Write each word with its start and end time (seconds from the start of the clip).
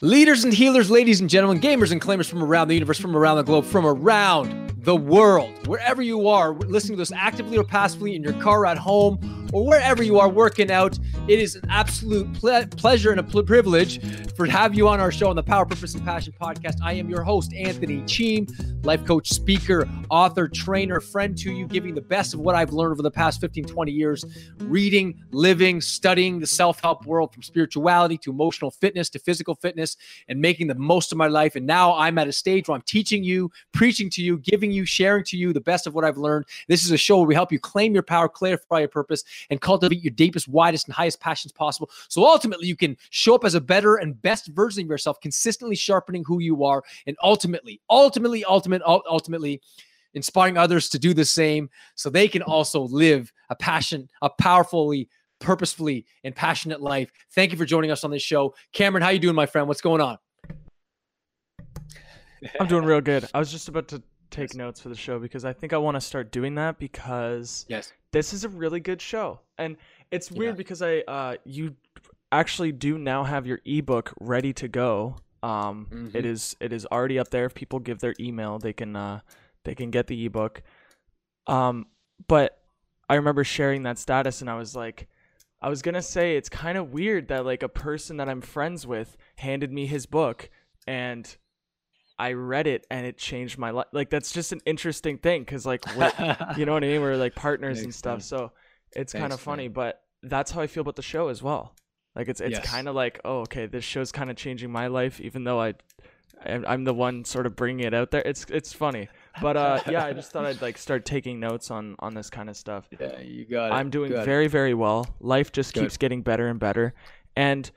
Leaders 0.00 0.44
and 0.44 0.54
healers, 0.54 0.92
ladies 0.92 1.20
and 1.20 1.28
gentlemen, 1.28 1.60
gamers 1.60 1.90
and 1.90 2.00
claimers 2.00 2.30
from 2.30 2.40
around 2.40 2.68
the 2.68 2.74
universe, 2.74 3.00
from 3.00 3.16
around 3.16 3.36
the 3.36 3.42
globe, 3.42 3.64
from 3.64 3.84
around 3.84 4.70
the 4.84 4.94
world, 4.94 5.66
wherever 5.66 6.00
you 6.00 6.28
are, 6.28 6.52
listening 6.52 6.92
to 6.92 7.00
this 7.00 7.10
actively 7.10 7.58
or 7.58 7.64
passively 7.64 8.14
in 8.14 8.22
your 8.22 8.32
car, 8.34 8.64
at 8.64 8.78
home, 8.78 9.18
or 9.52 9.66
wherever 9.66 10.04
you 10.04 10.20
are 10.20 10.28
working 10.28 10.70
out, 10.70 10.96
it 11.26 11.40
is 11.40 11.56
an 11.56 11.68
absolute 11.68 12.32
ple- 12.34 12.64
pleasure 12.76 13.10
and 13.10 13.18
a 13.18 13.24
pl- 13.24 13.42
privilege 13.42 14.00
for 14.36 14.46
to 14.46 14.52
have 14.52 14.72
you 14.72 14.86
on 14.86 15.00
our 15.00 15.10
show 15.10 15.30
on 15.30 15.34
the 15.34 15.42
Power, 15.42 15.66
Purpose, 15.66 15.94
and 15.94 16.04
Passion 16.04 16.32
podcast. 16.40 16.76
I 16.80 16.92
am 16.92 17.10
your 17.10 17.24
host, 17.24 17.52
Anthony 17.54 18.02
Cheem, 18.02 18.46
life 18.84 19.04
coach, 19.04 19.30
speaker, 19.30 19.88
author, 20.08 20.48
trainer, 20.48 21.00
friend 21.00 21.36
to 21.38 21.52
you, 21.52 21.66
giving 21.66 21.94
the 21.94 22.00
best 22.00 22.34
of 22.34 22.40
what 22.40 22.54
I've 22.54 22.72
learned 22.72 22.92
over 22.92 23.02
the 23.02 23.10
past 23.10 23.40
15, 23.40 23.64
20 23.64 23.92
years, 23.92 24.24
reading, 24.60 25.20
living, 25.30 25.80
studying 25.80 26.38
the 26.38 26.46
self 26.46 26.80
help 26.80 27.04
world 27.04 27.32
from 27.32 27.42
spirituality 27.42 28.16
to 28.18 28.30
emotional 28.30 28.70
fitness 28.70 29.10
to 29.10 29.18
physical 29.18 29.54
fitness 29.54 29.96
and 30.28 30.40
making 30.40 30.68
the 30.68 30.74
most 30.74 31.12
of 31.12 31.18
my 31.18 31.26
life. 31.26 31.56
And 31.56 31.66
now 31.66 31.94
I'm 31.96 32.18
at 32.18 32.28
a 32.28 32.32
stage 32.32 32.68
where 32.68 32.76
I'm 32.76 32.82
teaching 32.82 33.24
you, 33.24 33.50
preaching 33.72 34.08
to 34.10 34.22
you, 34.22 34.38
giving 34.38 34.70
you, 34.70 34.84
sharing 34.84 35.24
to 35.24 35.36
you 35.36 35.52
the 35.52 35.60
best 35.60 35.86
of 35.86 35.94
what 35.94 36.04
I've 36.04 36.18
learned. 36.18 36.46
This 36.68 36.84
is 36.84 36.90
a 36.90 36.96
show 36.96 37.18
where 37.18 37.26
we 37.26 37.34
help 37.34 37.52
you 37.52 37.58
claim 37.58 37.94
your 37.94 38.02
power, 38.02 38.28
clarify 38.28 38.80
your 38.80 38.88
purpose, 38.88 39.24
and 39.50 39.60
cultivate 39.60 40.02
your 40.02 40.12
deepest, 40.12 40.48
widest, 40.48 40.86
and 40.86 40.94
highest 40.94 41.20
passions 41.20 41.52
possible. 41.52 41.90
So 42.08 42.24
ultimately, 42.24 42.68
you 42.68 42.76
can 42.76 42.96
show 43.10 43.34
up 43.34 43.44
as 43.44 43.54
a 43.54 43.60
better 43.60 43.96
and 43.96 44.20
best 44.22 44.48
version 44.48 44.84
of 44.84 44.88
yourself, 44.88 45.20
consistently 45.20 45.76
sharpening 45.76 46.24
who 46.24 46.40
you 46.40 46.64
are, 46.64 46.82
and 47.06 47.16
ultimately, 47.22 47.80
ultimately, 47.90 48.44
ultimately, 48.44 48.67
ultimate, 48.72 49.06
ultimately, 49.08 49.60
inspiring 50.14 50.56
others 50.56 50.88
to 50.90 50.98
do 50.98 51.14
the 51.14 51.24
same 51.24 51.68
so 51.94 52.10
they 52.10 52.28
can 52.28 52.42
also 52.42 52.82
live 52.82 53.32
a 53.50 53.56
passion, 53.56 54.08
a 54.22 54.30
powerfully 54.30 55.08
purposefully 55.40 56.04
and 56.24 56.34
passionate 56.34 56.80
life. 56.80 57.10
Thank 57.34 57.52
you 57.52 57.58
for 57.58 57.64
joining 57.64 57.90
us 57.90 58.04
on 58.04 58.10
this 58.10 58.22
show. 58.22 58.54
Cameron, 58.72 59.02
how 59.02 59.10
you 59.10 59.18
doing, 59.18 59.34
my 59.34 59.46
friend? 59.46 59.68
What's 59.68 59.80
going 59.80 60.00
on? 60.00 60.18
I'm 62.60 62.66
doing 62.66 62.84
real 62.84 63.00
good. 63.00 63.28
I 63.34 63.38
was 63.38 63.50
just 63.50 63.68
about 63.68 63.88
to 63.88 64.02
take 64.30 64.54
notes 64.54 64.80
for 64.80 64.88
the 64.88 64.94
show 64.94 65.18
because 65.18 65.44
I 65.44 65.52
think 65.52 65.72
I 65.72 65.78
want 65.78 65.96
to 65.96 66.00
start 66.00 66.30
doing 66.30 66.54
that 66.56 66.78
because 66.78 67.64
yes, 67.68 67.92
this 68.12 68.32
is 68.32 68.44
a 68.44 68.48
really 68.48 68.80
good 68.80 69.00
show. 69.00 69.40
And 69.56 69.76
it's 70.10 70.30
weird 70.30 70.54
yeah. 70.54 70.58
because 70.58 70.82
I 70.82 70.98
uh 71.00 71.36
you 71.44 71.74
actually 72.30 72.72
do 72.72 72.98
now 72.98 73.24
have 73.24 73.46
your 73.46 73.60
ebook 73.64 74.12
ready 74.20 74.52
to 74.54 74.68
go. 74.68 75.16
Um 75.42 75.86
mm-hmm. 75.90 76.16
it 76.16 76.24
is 76.24 76.56
it 76.60 76.72
is 76.72 76.86
already 76.86 77.18
up 77.18 77.30
there. 77.30 77.46
If 77.46 77.54
people 77.54 77.78
give 77.78 78.00
their 78.00 78.14
email, 78.18 78.58
they 78.58 78.72
can 78.72 78.96
uh 78.96 79.20
they 79.64 79.74
can 79.74 79.90
get 79.90 80.06
the 80.06 80.26
ebook. 80.26 80.62
Um 81.46 81.86
but 82.26 82.58
I 83.08 83.14
remember 83.14 83.44
sharing 83.44 83.84
that 83.84 83.98
status 83.98 84.40
and 84.40 84.50
I 84.50 84.56
was 84.56 84.74
like 84.76 85.08
I 85.60 85.68
was 85.68 85.82
gonna 85.82 86.02
say 86.02 86.36
it's 86.36 86.48
kind 86.48 86.78
of 86.78 86.92
weird 86.92 87.28
that 87.28 87.44
like 87.44 87.62
a 87.62 87.68
person 87.68 88.18
that 88.18 88.28
I'm 88.28 88.40
friends 88.40 88.86
with 88.86 89.16
handed 89.36 89.72
me 89.72 89.86
his 89.86 90.06
book 90.06 90.50
and 90.86 91.36
I 92.18 92.32
read 92.32 92.66
it 92.66 92.86
and 92.90 93.06
it 93.06 93.16
changed 93.16 93.58
my 93.58 93.70
life. 93.70 93.86
Like 93.92 94.10
that's 94.10 94.32
just 94.32 94.52
an 94.52 94.60
interesting 94.66 95.18
thing 95.18 95.42
because 95.42 95.64
like 95.64 95.84
you 96.56 96.66
know 96.66 96.72
what 96.72 96.84
I 96.84 96.88
mean. 96.88 97.00
We're 97.00 97.16
like 97.16 97.34
partners 97.34 97.80
and 97.82 97.94
stuff, 97.94 98.22
so 98.22 98.52
it's 98.92 99.12
kind 99.12 99.32
of 99.32 99.40
funny. 99.40 99.68
But 99.68 100.02
that's 100.22 100.50
how 100.50 100.60
I 100.60 100.66
feel 100.66 100.80
about 100.80 100.96
the 100.96 101.02
show 101.02 101.28
as 101.28 101.42
well. 101.42 101.74
Like 102.18 102.28
it's 102.28 102.40
it's 102.40 102.56
yes. 102.56 102.66
kind 102.66 102.88
of 102.88 102.96
like 102.96 103.20
oh 103.24 103.42
okay, 103.42 103.66
this 103.66 103.84
show's 103.84 104.10
kind 104.10 104.28
of 104.28 104.36
changing 104.36 104.72
my 104.72 104.88
life, 104.88 105.20
even 105.20 105.44
though 105.44 105.60
I 105.60 105.74
I'm 106.44 106.82
the 106.82 106.92
one 106.92 107.24
sort 107.24 107.46
of 107.46 107.54
bringing 107.54 107.86
it 107.86 107.94
out 107.94 108.10
there. 108.10 108.22
It's 108.24 108.44
it's 108.48 108.72
funny. 108.72 109.08
But 109.40 109.56
uh, 109.56 109.80
yeah, 109.88 110.04
I 110.04 110.12
just 110.12 110.32
thought 110.32 110.44
I'd 110.44 110.60
like 110.60 110.78
start 110.78 111.04
taking 111.04 111.38
notes 111.38 111.70
on 111.70 111.94
on 112.00 112.14
this 112.14 112.28
kind 112.28 112.50
of 112.50 112.56
stuff. 112.56 112.88
Yeah, 112.98 113.20
you 113.20 113.44
got 113.44 113.66
it. 113.66 113.74
I'm 113.74 113.88
doing 113.88 114.10
very 114.10 114.46
it. 114.46 114.50
very 114.50 114.74
well. 114.74 115.06
Life 115.20 115.52
just 115.52 115.74
Good. 115.74 115.82
keeps 115.82 115.96
getting 115.96 116.22
better 116.22 116.48
and 116.48 116.58
better, 116.58 116.92
and 117.36 117.70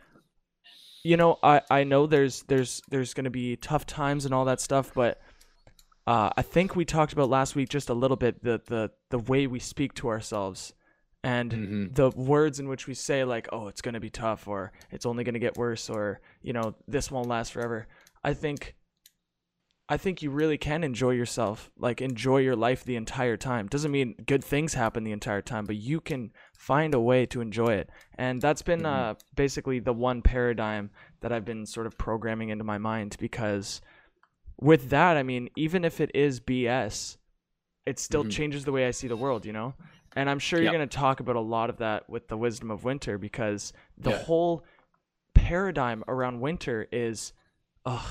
you 1.04 1.18
know 1.18 1.38
I 1.44 1.62
I 1.70 1.84
know 1.84 2.08
there's 2.08 2.42
there's 2.44 2.82
there's 2.90 3.14
gonna 3.14 3.30
be 3.30 3.58
tough 3.58 3.86
times 3.86 4.26
and 4.26 4.34
all 4.34 4.46
that 4.46 4.60
stuff, 4.60 4.92
but 4.96 5.22
uh, 6.08 6.32
I 6.36 6.42
think 6.42 6.76
we 6.76 6.84
talked 6.84 7.14
about 7.14 7.30
last 7.30 7.56
week 7.56 7.70
just 7.70 7.90
a 7.90 7.94
little 7.94 8.18
bit 8.18 8.44
the 8.44 8.60
the 8.66 8.90
the 9.12 9.20
way 9.20 9.46
we 9.46 9.60
speak 9.60 9.94
to 9.96 10.08
ourselves 10.08 10.74
and 11.24 11.52
mm-hmm. 11.52 11.94
the 11.94 12.10
words 12.12 12.60
in 12.60 12.68
which 12.68 12.88
we 12.88 12.94
say 12.94 13.24
like 13.24 13.48
oh 13.52 13.68
it's 13.68 13.82
gonna 13.82 14.00
be 14.00 14.10
tough 14.10 14.48
or 14.48 14.72
it's 14.90 15.06
only 15.06 15.24
gonna 15.24 15.40
get 15.40 15.58
worse 15.58 15.90
or 15.90 16.20
you 16.42 16.54
know 16.54 16.76
this 16.88 17.12
won't 17.12 17.28
last 17.28 17.54
forever. 17.54 17.88
I 18.24 18.34
think 18.34 18.76
I 19.92 19.98
think 19.98 20.22
you 20.22 20.32
really 20.32 20.58
can 20.58 20.86
enjoy 20.86 21.10
yourself, 21.10 21.70
like 21.78 22.02
enjoy 22.02 22.38
your 22.38 22.56
life 22.56 22.86
the 22.86 22.96
entire 22.96 23.36
time. 23.36 23.68
Doesn't 23.68 23.92
mean 23.92 24.16
good 24.26 24.42
things 24.42 24.74
happen 24.74 25.04
the 25.04 25.12
entire 25.12 25.42
time, 25.42 25.66
but 25.66 25.76
you 25.76 26.00
can 26.00 26.32
find 26.54 26.94
a 26.94 27.00
way 27.02 27.26
to 27.26 27.42
enjoy 27.42 27.74
it. 27.74 27.90
And 28.16 28.42
that's 28.42 28.62
been 28.62 28.84
mm-hmm. 28.84 29.12
uh, 29.12 29.14
basically 29.36 29.80
the 29.80 29.92
one 29.92 30.22
paradigm 30.22 30.92
that 31.20 31.34
I've 31.34 31.44
been 31.44 31.66
sort 31.66 31.88
of 31.88 31.98
programming 31.98 32.48
into 32.48 32.64
my 32.64 32.78
mind 32.78 33.18
because 33.20 33.82
with 34.58 34.92
that, 34.92 35.18
I 35.18 35.24
mean, 35.24 35.50
even 35.58 35.84
if 35.84 36.00
it 36.00 36.12
is 36.14 36.40
BS, 36.40 37.18
it 37.86 38.00
still 38.00 38.22
mm-hmm. 38.22 38.30
changes 38.30 38.64
the 38.64 38.72
way 38.72 38.88
I 38.88 38.92
see 38.92 39.10
the 39.10 39.18
world, 39.18 39.46
you 39.46 39.52
know? 39.52 39.74
And 40.16 40.30
I'm 40.30 40.40
sure 40.40 40.62
you're 40.62 40.74
going 40.74 40.88
to 40.88 40.98
talk 40.98 41.20
about 41.20 41.36
a 41.36 41.42
lot 41.42 41.70
of 41.70 41.78
that 41.78 42.10
with 42.10 42.28
the 42.28 42.38
wisdom 42.38 42.70
of 42.70 42.84
winter 42.84 43.18
because 43.18 43.72
the 43.98 44.12
yeah. 44.12 44.24
whole 44.24 44.66
paradigm 45.34 46.04
around 46.08 46.42
winter 46.42 46.88
is, 46.92 47.34
ugh, 47.86 48.02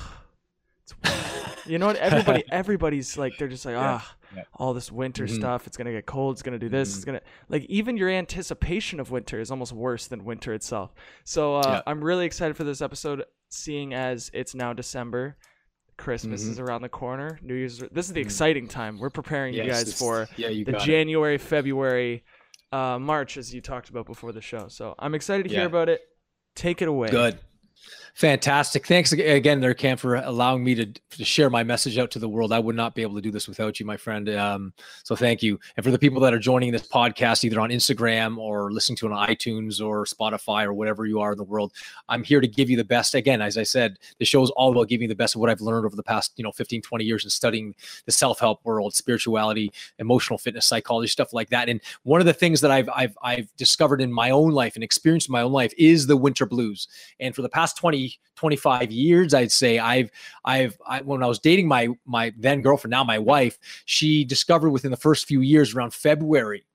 it's 0.83 1.65
you 1.65 1.77
know 1.77 1.87
what? 1.87 1.97
Everybody, 1.97 2.43
everybody's 2.51 3.17
like, 3.17 3.37
they're 3.37 3.47
just 3.47 3.65
like, 3.65 3.75
ah, 3.77 4.15
yeah. 4.35 4.43
all 4.55 4.73
this 4.73 4.91
winter 4.91 5.25
mm-hmm. 5.25 5.35
stuff. 5.35 5.67
It's 5.67 5.77
gonna 5.77 5.91
get 5.91 6.05
cold. 6.05 6.35
It's 6.35 6.41
gonna 6.41 6.59
do 6.59 6.69
this. 6.69 6.89
Mm-hmm. 6.89 6.97
It's 6.97 7.05
gonna 7.05 7.21
like 7.49 7.65
even 7.65 7.97
your 7.97 8.09
anticipation 8.09 8.99
of 8.99 9.11
winter 9.11 9.39
is 9.39 9.51
almost 9.51 9.73
worse 9.73 10.07
than 10.07 10.25
winter 10.25 10.53
itself. 10.53 10.93
So 11.23 11.57
uh, 11.57 11.63
yeah. 11.65 11.81
I'm 11.85 12.03
really 12.03 12.25
excited 12.25 12.57
for 12.57 12.63
this 12.63 12.81
episode, 12.81 13.23
seeing 13.49 13.93
as 13.93 14.31
it's 14.33 14.55
now 14.55 14.73
December. 14.73 15.37
Christmas 16.01 16.41
mm-hmm. 16.41 16.51
is 16.51 16.59
around 16.59 16.81
the 16.81 16.89
corner. 16.89 17.39
New 17.43 17.53
Year's. 17.53 17.79
This 17.79 18.07
is 18.07 18.13
the 18.13 18.19
mm-hmm. 18.19 18.27
exciting 18.27 18.67
time. 18.67 18.97
We're 18.97 19.11
preparing 19.11 19.53
yes, 19.53 19.65
you 19.65 19.71
guys 19.71 19.99
for 19.99 20.27
yeah, 20.35 20.49
you 20.49 20.65
the 20.65 20.73
January, 20.73 21.35
it. 21.35 21.41
February, 21.41 22.23
uh, 22.71 22.97
March, 22.99 23.37
as 23.37 23.53
you 23.53 23.61
talked 23.61 23.89
about 23.89 24.07
before 24.07 24.31
the 24.31 24.41
show. 24.41 24.67
So 24.67 24.95
I'm 24.97 25.13
excited 25.13 25.47
to 25.47 25.49
hear 25.49 25.67
about 25.67 25.89
it. 25.89 26.01
Take 26.55 26.81
it 26.81 26.87
away. 26.87 27.09
Good. 27.09 27.39
Fantastic. 28.13 28.85
Thanks 28.85 29.11
again, 29.13 29.61
there, 29.61 29.73
Cam, 29.73 29.97
for 29.97 30.15
allowing 30.15 30.63
me 30.63 30.75
to, 30.75 30.85
to 30.85 31.25
share 31.25 31.49
my 31.49 31.63
message 31.63 31.97
out 31.97 32.11
to 32.11 32.19
the 32.19 32.27
world. 32.27 32.51
I 32.51 32.59
would 32.59 32.75
not 32.75 32.93
be 32.93 33.01
able 33.01 33.15
to 33.15 33.21
do 33.21 33.31
this 33.31 33.47
without 33.47 33.79
you, 33.79 33.85
my 33.85 33.97
friend. 33.97 34.29
Um, 34.29 34.73
so 35.03 35.15
thank 35.15 35.41
you. 35.41 35.59
And 35.77 35.83
for 35.83 35.91
the 35.91 35.99
people 35.99 36.19
that 36.21 36.33
are 36.33 36.39
joining 36.39 36.71
this 36.71 36.87
podcast, 36.87 37.43
either 37.43 37.59
on 37.59 37.69
Instagram 37.69 38.37
or 38.37 38.71
listening 38.71 38.97
to 38.97 39.07
it 39.07 39.13
on 39.13 39.27
iTunes 39.27 39.81
or 39.81 40.05
Spotify 40.05 40.65
or 40.65 40.73
whatever 40.73 41.05
you 41.05 41.19
are 41.21 41.31
in 41.31 41.37
the 41.37 41.43
world, 41.43 41.71
I'm 42.09 42.23
here 42.23 42.41
to 42.41 42.47
give 42.47 42.69
you 42.69 42.77
the 42.77 42.83
best. 42.83 43.15
Again, 43.15 43.41
as 43.41 43.57
I 43.57 43.63
said, 43.63 43.97
the 44.19 44.25
show 44.25 44.43
is 44.43 44.49
all 44.51 44.71
about 44.71 44.89
giving 44.89 45.03
you 45.03 45.09
the 45.09 45.15
best 45.15 45.35
of 45.35 45.41
what 45.41 45.49
I've 45.49 45.61
learned 45.61 45.85
over 45.85 45.95
the 45.95 46.03
past, 46.03 46.33
you 46.35 46.43
know, 46.43 46.51
15, 46.51 46.81
20 46.81 47.05
years 47.05 47.23
in 47.23 47.29
studying 47.29 47.73
the 48.05 48.11
self-help 48.11 48.59
world, 48.65 48.93
spirituality, 48.93 49.71
emotional 49.99 50.37
fitness, 50.37 50.67
psychology, 50.67 51.07
stuff 51.07 51.31
like 51.33 51.49
that. 51.49 51.69
And 51.69 51.79
one 52.03 52.19
of 52.19 52.25
the 52.25 52.33
things 52.33 52.59
that 52.61 52.71
I've 52.71 52.89
I've 52.93 53.17
I've 53.23 53.55
discovered 53.55 54.01
in 54.01 54.11
my 54.11 54.31
own 54.31 54.51
life 54.51 54.75
and 54.75 54.83
experienced 54.83 55.29
in 55.29 55.33
my 55.33 55.41
own 55.41 55.51
life 55.51 55.73
is 55.77 56.07
the 56.07 56.17
winter 56.17 56.45
blues. 56.45 56.87
And 57.19 57.33
for 57.33 57.41
the 57.41 57.49
past 57.49 57.77
20 57.77 58.00
25 58.35 58.91
years 58.91 59.33
i'd 59.33 59.51
say. 59.51 59.77
I've 59.79 60.09
i've 60.45 60.77
I, 60.87 61.01
when 61.01 61.23
i 61.23 61.27
was 61.27 61.39
dating 61.39 61.67
my 61.67 61.89
my 62.05 62.33
then 62.37 62.61
girlfriend 62.61 62.91
now 62.91 63.03
my 63.03 63.19
wife 63.19 63.57
she 63.85 64.25
discovered 64.25 64.71
within 64.71 64.91
the 64.91 64.97
first 64.97 65.27
few 65.27 65.41
years 65.41 65.75
around 65.75 65.93
february 65.93 66.65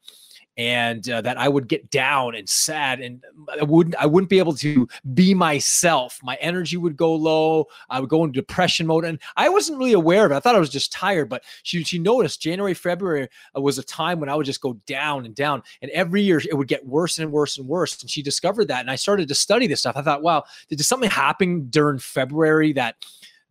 and 0.56 1.08
uh, 1.10 1.20
that 1.20 1.36
I 1.36 1.48
would 1.48 1.68
get 1.68 1.90
down 1.90 2.34
and 2.34 2.48
sad 2.48 3.00
and 3.00 3.22
I 3.60 3.64
wouldn't 3.64 3.94
I 3.96 4.06
wouldn't 4.06 4.30
be 4.30 4.38
able 4.38 4.54
to 4.54 4.88
be 5.14 5.34
myself. 5.34 6.18
My 6.22 6.36
energy 6.36 6.76
would 6.76 6.96
go 6.96 7.14
low. 7.14 7.66
I 7.90 8.00
would 8.00 8.08
go 8.08 8.24
into 8.24 8.40
depression 8.40 8.86
mode 8.86 9.04
and 9.04 9.18
I 9.36 9.48
wasn't 9.48 9.78
really 9.78 9.92
aware 9.92 10.24
of 10.24 10.32
it. 10.32 10.36
I 10.36 10.40
thought 10.40 10.56
I 10.56 10.60
was 10.60 10.70
just 10.70 10.92
tired, 10.92 11.28
but 11.28 11.44
she 11.62 11.84
she 11.84 11.98
noticed 11.98 12.40
January 12.40 12.74
February 12.74 13.28
uh, 13.56 13.60
was 13.60 13.78
a 13.78 13.84
time 13.84 14.18
when 14.18 14.28
I 14.28 14.34
would 14.34 14.46
just 14.46 14.60
go 14.60 14.74
down 14.86 15.26
and 15.26 15.34
down 15.34 15.62
and 15.82 15.90
every 15.90 16.22
year 16.22 16.38
it 16.38 16.54
would 16.54 16.68
get 16.68 16.86
worse 16.86 17.18
and 17.18 17.30
worse 17.30 17.58
and 17.58 17.68
worse 17.68 18.00
and 18.00 18.10
she 18.10 18.22
discovered 18.22 18.68
that 18.68 18.80
and 18.80 18.90
I 18.90 18.96
started 18.96 19.28
to 19.28 19.34
study 19.34 19.66
this 19.66 19.80
stuff. 19.80 19.96
I 19.96 20.02
thought, 20.02 20.22
wow, 20.22 20.44
did 20.68 20.80
something 20.84 21.10
happen 21.10 21.68
during 21.68 21.98
February 21.98 22.72
that 22.74 22.96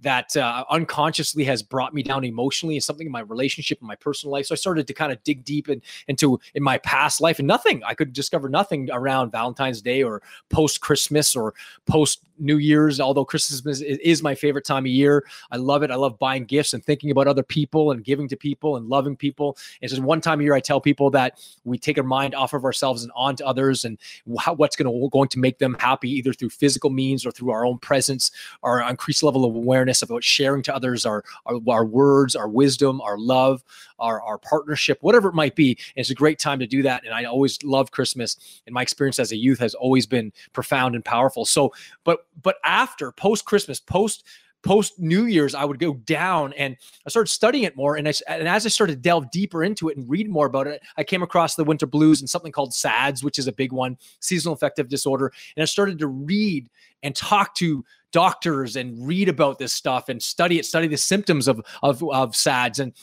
that 0.02 0.36
uh, 0.36 0.66
unconsciously 0.70 1.44
has 1.46 1.64
brought 1.64 1.94
me 1.94 2.04
down 2.04 2.24
emotionally 2.24 2.76
and 2.76 2.84
something 2.84 3.08
in 3.08 3.12
my 3.12 3.22
relationship 3.22 3.80
and 3.80 3.88
my 3.88 3.96
personal 3.96 4.32
life. 4.32 4.46
So 4.46 4.54
I 4.54 4.58
started 4.58 4.88
to 4.88 4.94
kind 4.94 5.12
of 5.12 5.24
dig 5.24 5.44
deep 5.44 5.70
in, 5.70 5.82
into 6.08 6.40
in 6.54 6.64
my 6.64 6.78
past 6.80 7.22
life 7.22 7.40
and 7.40 7.48
nothing. 7.48 7.82
I 7.84 7.94
could 7.94 8.14
discover 8.14 8.50
nothing 8.50 8.90
around 8.92 9.32
Valentine's 9.32 9.82
Day 9.82 10.04
or 10.04 10.22
post 10.50 10.82
Christmas 10.82 11.36
or 11.36 11.54
post 11.86 12.22
New 12.40 12.58
Year's. 12.58 13.00
Although 13.00 13.26
Christmas 13.26 13.82
is, 13.82 13.82
is, 13.82 14.24
my 14.24 14.36
favorite 14.36 14.66
time 14.66 14.84
of 14.84 14.88
year, 14.88 15.24
I 15.52 15.58
love 15.58 15.84
it. 15.84 15.92
I 15.92 15.96
love 15.96 16.18
buying 16.20 16.46
gifts 16.46 16.74
and 16.74 16.84
thinking 16.84 17.12
about 17.12 17.28
other 17.28 17.44
people 17.44 17.92
and 17.92 18.04
giving 18.04 18.28
to 18.30 18.36
people 18.36 18.78
and 18.78 18.88
loving 18.88 19.16
people. 19.16 19.58
It's 19.82 19.92
just 19.92 20.04
one 20.04 20.22
time 20.22 20.40
a 20.40 20.44
year 20.44 20.56
I 20.56 20.60
tell 20.60 20.82
people 20.82 21.10
that 21.12 21.40
we 21.64 21.78
take 21.78 21.98
our 21.98 22.04
mind 22.04 22.36
off 22.36 22.54
of 22.54 22.64
ourselves 22.64 23.04
and 23.04 23.12
on 23.16 23.36
to 23.38 23.46
others 23.46 23.86
and 23.86 23.98
how, 24.40 24.54
what's 24.54 24.76
going 24.76 24.92
to 24.92 25.10
going 25.10 25.30
to 25.30 25.40
make 25.40 25.60
them 25.60 25.76
happy 25.80 26.10
either 26.10 26.34
through 26.34 26.50
physical 26.50 26.90
means 26.90 27.26
or 27.26 27.32
through 27.32 27.52
our 27.52 27.66
own 27.66 27.78
presence, 27.78 28.32
our 28.64 28.82
increased 28.90 29.24
level 29.24 29.46
of 29.46 29.56
awareness 29.56 30.02
about 30.02 30.24
sharing 30.24 30.64
to 30.64 30.76
others 30.76 31.06
our, 31.06 31.24
our, 31.46 31.60
our 31.68 31.86
words, 31.86 32.36
our 32.36 32.48
wisdom, 32.48 33.02
our 33.02 33.18
love, 33.18 33.64
our, 34.00 34.22
our 34.22 34.38
partnership, 34.38 34.98
whatever 35.02 35.30
it 35.30 35.36
might 35.36 35.56
be. 35.56 35.72
And 35.72 36.02
it's 36.02 36.10
a 36.10 36.16
great 36.16 36.40
time 36.40 36.60
to 36.60 36.68
do 36.68 36.82
that. 36.84 37.06
And 37.06 37.14
I 37.14 37.26
always 37.26 37.62
love 37.64 37.92
Christmas. 37.92 38.38
And 38.66 38.74
my 38.74 38.82
experience 38.82 39.20
as 39.20 39.32
a 39.32 39.38
youth 39.38 39.60
has 39.60 39.74
always 39.74 40.06
been 40.06 40.32
profound 40.54 40.96
and 40.96 41.04
powerful. 41.04 41.46
So, 41.46 41.74
but 42.04 42.26
but 42.42 42.58
after 42.64 43.12
post 43.12 43.46
Christmas, 43.46 43.80
post 43.80 44.26
post 44.66 45.00
New 45.00 45.26
Year's, 45.26 45.54
I 45.54 45.64
would 45.64 45.80
go 45.80 45.94
down 45.94 46.52
and 46.54 46.76
I 47.06 47.10
started 47.10 47.30
studying 47.30 47.66
it 47.66 47.78
more. 47.78 47.96
And, 47.96 48.08
I, 48.08 48.14
and 48.28 48.48
as 48.48 48.66
I 48.66 48.70
started 48.70 48.96
to 48.96 49.02
delve 49.02 49.30
deeper 49.30 49.64
into 49.64 49.90
it 49.90 49.96
and 49.98 50.10
read 50.10 50.28
more 50.28 50.48
about 50.48 50.66
it, 50.66 50.82
I 50.98 51.04
came 51.04 51.22
across 51.22 51.56
the 51.56 51.64
winter 51.64 51.86
blues 51.86 52.20
and 52.20 52.30
something 52.30 52.52
called 52.52 52.74
SADS, 52.74 53.24
which 53.24 53.38
is 53.38 53.48
a 53.48 53.54
big 53.54 53.72
one, 53.72 53.96
seasonal 54.20 54.56
affective 54.56 54.90
disorder. 54.90 55.32
And 55.56 55.62
I 55.62 55.66
started 55.66 56.00
to 56.00 56.08
read 56.08 56.68
and 57.04 57.16
talk 57.16 57.54
to 57.56 57.86
doctors 58.12 58.76
and 58.76 59.06
read 59.06 59.30
about 59.30 59.60
this 59.60 59.72
stuff 59.72 60.10
and 60.10 60.22
study 60.22 60.58
it, 60.58 60.66
study 60.66 60.88
the 60.88 60.98
symptoms 60.98 61.48
of 61.48 61.62
of, 61.84 62.04
of 62.12 62.36
SADS. 62.36 62.80
And 62.80 62.94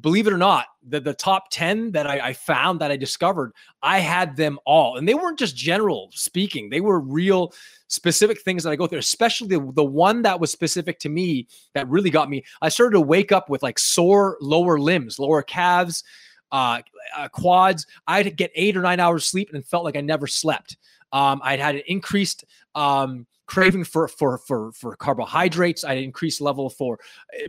believe 0.00 0.26
it 0.26 0.32
or 0.32 0.38
not, 0.38 0.66
the, 0.88 1.00
the 1.00 1.14
top 1.14 1.50
10 1.50 1.92
that 1.92 2.06
I, 2.06 2.28
I, 2.28 2.32
found 2.32 2.80
that 2.80 2.90
I 2.90 2.96
discovered, 2.96 3.52
I 3.82 3.98
had 3.98 4.36
them 4.36 4.58
all. 4.64 4.96
And 4.96 5.08
they 5.08 5.14
weren't 5.14 5.38
just 5.38 5.56
general 5.56 6.10
speaking, 6.12 6.70
they 6.70 6.80
were 6.80 7.00
real 7.00 7.52
specific 7.88 8.40
things 8.40 8.64
that 8.64 8.70
I 8.70 8.76
go 8.76 8.86
through, 8.86 8.98
especially 8.98 9.48
the, 9.48 9.72
the 9.74 9.84
one 9.84 10.22
that 10.22 10.40
was 10.40 10.50
specific 10.50 10.98
to 11.00 11.08
me 11.08 11.46
that 11.74 11.88
really 11.88 12.10
got 12.10 12.30
me. 12.30 12.44
I 12.62 12.68
started 12.68 12.94
to 12.94 13.00
wake 13.00 13.32
up 13.32 13.50
with 13.50 13.62
like 13.62 13.78
sore 13.78 14.38
lower 14.40 14.78
limbs, 14.78 15.18
lower 15.18 15.42
calves, 15.42 16.02
uh, 16.50 16.80
uh 17.16 17.28
quads. 17.28 17.86
I'd 18.06 18.36
get 18.36 18.50
eight 18.54 18.76
or 18.76 18.82
nine 18.82 19.00
hours 19.00 19.26
sleep 19.26 19.50
and 19.52 19.64
felt 19.64 19.84
like 19.84 19.96
I 19.96 20.00
never 20.00 20.26
slept. 20.26 20.78
Um, 21.12 21.40
I'd 21.44 21.60
had 21.60 21.76
an 21.76 21.82
increased 21.86 22.44
um, 22.74 23.26
craving 23.52 23.84
for 23.84 24.08
for 24.08 24.38
for 24.38 24.72
for 24.72 24.96
carbohydrates. 24.96 25.84
I 25.84 25.94
increased 25.94 26.40
level 26.40 26.70
for 26.70 26.98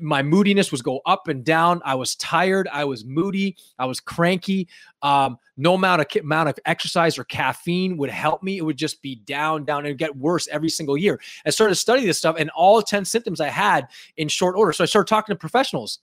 my 0.02 0.22
moodiness 0.22 0.70
was 0.70 0.82
go 0.82 1.00
up 1.06 1.30
and 1.30 1.46
down. 1.46 1.82
I 1.86 1.96
was 1.96 2.16
tired. 2.16 2.68
I 2.74 2.84
was 2.84 3.06
moody. 3.06 3.56
I 3.80 3.86
was 3.86 4.02
cranky. 4.02 4.68
Um, 5.02 5.38
no 5.56 5.76
amount 5.76 6.02
of 6.02 6.22
amount 6.22 6.50
of 6.50 6.60
exercise 6.66 7.18
or 7.18 7.24
caffeine 7.24 7.96
would 7.96 8.10
help 8.10 8.44
me. 8.44 8.58
It 8.58 8.66
would 8.66 8.76
just 8.76 9.02
be 9.02 9.16
down, 9.16 9.64
down, 9.64 9.86
and 9.86 9.98
get 9.98 10.14
worse 10.14 10.50
every 10.50 10.70
single 10.70 10.98
year. 10.98 11.22
I 11.46 11.52
started 11.52 11.76
to 11.76 11.80
study 11.80 12.06
this 12.06 12.18
stuff, 12.18 12.36
and 12.38 12.50
all 12.50 12.82
ten 12.82 13.06
symptoms 13.06 13.40
I 13.40 13.48
had 13.48 13.88
in 14.18 14.28
short 14.28 14.58
order. 14.58 14.74
So 14.74 14.84
I 14.84 14.88
started 14.88 15.08
talking 15.08 15.34
to 15.34 15.40
professionals 15.40 16.00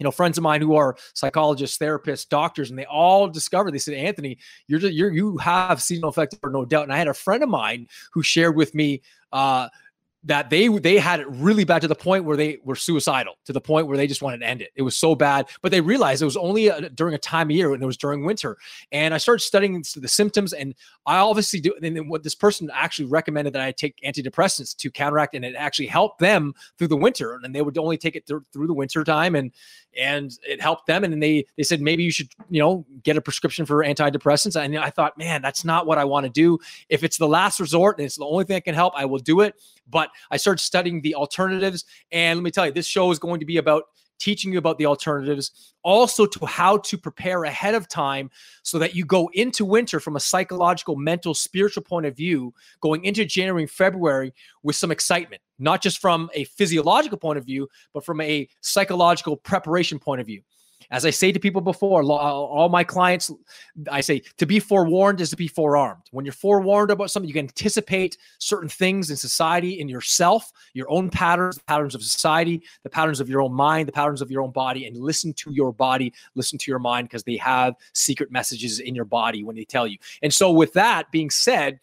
you 0.00 0.04
know, 0.04 0.10
friends 0.10 0.38
of 0.38 0.42
mine 0.42 0.62
who 0.62 0.74
are 0.74 0.96
psychologists, 1.12 1.78
therapists, 1.78 2.28
doctors, 2.28 2.70
and 2.70 2.78
they 2.78 2.86
all 2.86 3.28
discovered. 3.28 3.72
They 3.72 3.78
said, 3.78 3.94
"Anthony, 3.94 4.38
you're 4.66 4.80
just, 4.80 4.94
you're 4.94 5.12
you 5.12 5.36
have 5.36 5.80
seasonal 5.82 6.08
affective, 6.08 6.40
no 6.44 6.64
doubt." 6.64 6.84
And 6.84 6.92
I 6.92 6.96
had 6.96 7.08
a 7.08 7.14
friend 7.14 7.42
of 7.42 7.50
mine 7.50 7.86
who 8.12 8.22
shared 8.22 8.56
with 8.56 8.74
me 8.74 9.02
uh, 9.30 9.68
that 10.24 10.50
they 10.50 10.68
they 10.68 10.98
had 10.98 11.20
it 11.20 11.28
really 11.30 11.64
bad 11.64 11.80
to 11.80 11.88
the 11.88 11.94
point 11.94 12.24
where 12.24 12.36
they 12.36 12.58
were 12.62 12.76
suicidal 12.76 13.36
to 13.46 13.52
the 13.52 13.60
point 13.60 13.86
where 13.86 13.96
they 13.96 14.06
just 14.06 14.20
wanted 14.20 14.38
to 14.38 14.46
end 14.46 14.60
it. 14.60 14.70
It 14.74 14.82
was 14.82 14.96
so 14.96 15.14
bad, 15.14 15.48
but 15.62 15.72
they 15.72 15.80
realized 15.80 16.20
it 16.20 16.26
was 16.26 16.36
only 16.36 16.68
a, 16.68 16.76
uh, 16.76 16.88
during 16.94 17.14
a 17.14 17.18
time 17.18 17.48
of 17.48 17.56
year 17.56 17.72
and 17.72 17.82
it 17.82 17.86
was 17.86 17.96
during 17.96 18.24
winter. 18.24 18.58
And 18.92 19.14
I 19.14 19.18
started 19.18 19.42
studying 19.42 19.82
the 19.96 20.08
symptoms, 20.08 20.52
and 20.52 20.74
I 21.06 21.18
obviously 21.18 21.60
do. 21.60 21.74
And 21.82 21.96
then 21.96 22.08
what 22.08 22.22
this 22.22 22.34
person 22.34 22.70
actually 22.74 23.06
recommended 23.06 23.54
that 23.54 23.62
I 23.62 23.72
take 23.72 23.96
antidepressants 24.04 24.76
to 24.76 24.90
counteract, 24.90 25.34
and 25.34 25.44
it 25.44 25.54
actually 25.56 25.86
helped 25.86 26.18
them 26.18 26.54
through 26.76 26.88
the 26.88 26.96
winter. 26.96 27.40
And 27.42 27.54
they 27.54 27.62
would 27.62 27.78
only 27.78 27.96
take 27.96 28.16
it 28.16 28.26
th- 28.26 28.42
through 28.52 28.66
the 28.66 28.74
winter 28.74 29.04
time, 29.04 29.34
and 29.34 29.52
and 29.98 30.32
it 30.48 30.60
helped 30.60 30.86
them. 30.86 31.04
And 31.04 31.22
they 31.22 31.46
they 31.56 31.62
said 31.62 31.80
maybe 31.80 32.02
you 32.02 32.10
should 32.10 32.28
you 32.48 32.60
know 32.60 32.86
get 33.02 33.16
a 33.16 33.20
prescription 33.20 33.66
for 33.66 33.84
antidepressants. 33.84 34.60
And 34.60 34.78
I 34.78 34.90
thought, 34.90 35.18
man, 35.18 35.42
that's 35.42 35.64
not 35.64 35.86
what 35.86 35.98
I 35.98 36.04
want 36.04 36.24
to 36.24 36.30
do. 36.30 36.58
If 36.88 37.04
it's 37.04 37.18
the 37.18 37.28
last 37.28 37.60
resort 37.60 37.98
and 37.98 38.06
it's 38.06 38.16
the 38.16 38.24
only 38.24 38.44
thing 38.44 38.54
that 38.54 38.64
can 38.64 38.74
help, 38.74 38.94
I 38.96 39.04
will 39.04 39.18
do 39.18 39.40
it. 39.40 39.54
But 39.88 40.10
I 40.30 40.36
started 40.36 40.62
studying 40.62 41.00
the 41.00 41.14
alternatives. 41.14 41.84
And 42.12 42.38
let 42.38 42.44
me 42.44 42.50
tell 42.50 42.66
you, 42.66 42.72
this 42.72 42.86
show 42.86 43.10
is 43.10 43.18
going 43.18 43.40
to 43.40 43.46
be 43.46 43.56
about 43.56 43.84
teaching 44.20 44.52
you 44.52 44.58
about 44.58 44.78
the 44.78 44.86
alternatives, 44.86 45.72
also 45.82 46.26
to 46.26 46.46
how 46.46 46.76
to 46.76 46.96
prepare 46.96 47.44
ahead 47.44 47.74
of 47.74 47.88
time 47.88 48.30
so 48.62 48.78
that 48.78 48.94
you 48.94 49.04
go 49.04 49.30
into 49.32 49.64
winter 49.64 49.98
from 49.98 50.14
a 50.14 50.20
psychological, 50.20 50.94
mental, 50.94 51.34
spiritual 51.34 51.82
point 51.82 52.06
of 52.06 52.14
view, 52.16 52.54
going 52.80 53.04
into 53.04 53.24
January 53.24 53.62
and 53.62 53.70
February 53.70 54.32
with 54.62 54.76
some 54.76 54.92
excitement, 54.92 55.42
not 55.60 55.82
just 55.82 55.98
from 55.98 56.30
a 56.34 56.44
physiological 56.44 57.18
point 57.18 57.38
of 57.38 57.44
view, 57.44 57.68
but 57.92 58.04
from 58.04 58.20
a 58.20 58.48
psychological 58.60 59.36
preparation 59.36 59.98
point 59.98 60.20
of 60.20 60.26
view. 60.26 60.42
As 60.90 61.06
I 61.06 61.10
say 61.10 61.30
to 61.30 61.38
people 61.38 61.60
before, 61.60 62.02
uh, 62.02 62.06
all 62.06 62.68
my 62.68 62.82
clients, 62.82 63.30
I 63.90 64.00
say 64.00 64.22
to 64.38 64.46
be 64.46 64.58
forewarned 64.58 65.20
is 65.20 65.30
to 65.30 65.36
be 65.36 65.46
forearmed. 65.46 66.02
When 66.10 66.24
you're 66.24 66.32
forewarned 66.32 66.90
about 66.90 67.10
something, 67.10 67.28
you 67.28 67.34
can 67.34 67.44
anticipate 67.44 68.16
certain 68.38 68.68
things 68.68 69.10
in 69.10 69.16
society, 69.16 69.78
in 69.80 69.88
yourself, 69.88 70.50
your 70.74 70.90
own 70.90 71.08
patterns, 71.08 71.58
the 71.58 71.64
patterns 71.64 71.94
of 71.94 72.02
society, 72.02 72.62
the 72.82 72.90
patterns 72.90 73.20
of 73.20 73.28
your 73.28 73.40
own 73.40 73.52
mind, 73.52 73.86
the 73.86 73.92
patterns 73.92 74.20
of 74.20 74.30
your 74.32 74.42
own 74.42 74.50
body, 74.50 74.86
and 74.86 74.96
listen 74.96 75.32
to 75.34 75.52
your 75.52 75.72
body, 75.72 76.12
listen 76.34 76.58
to 76.58 76.70
your 76.70 76.80
mind, 76.80 77.08
because 77.08 77.22
they 77.22 77.36
have 77.36 77.74
secret 77.94 78.32
messages 78.32 78.80
in 78.80 78.94
your 78.94 79.04
body 79.04 79.44
when 79.44 79.54
they 79.54 79.64
tell 79.64 79.86
you. 79.86 79.98
And 80.22 80.34
so, 80.34 80.50
with 80.50 80.72
that 80.72 81.12
being 81.12 81.30
said, 81.30 81.78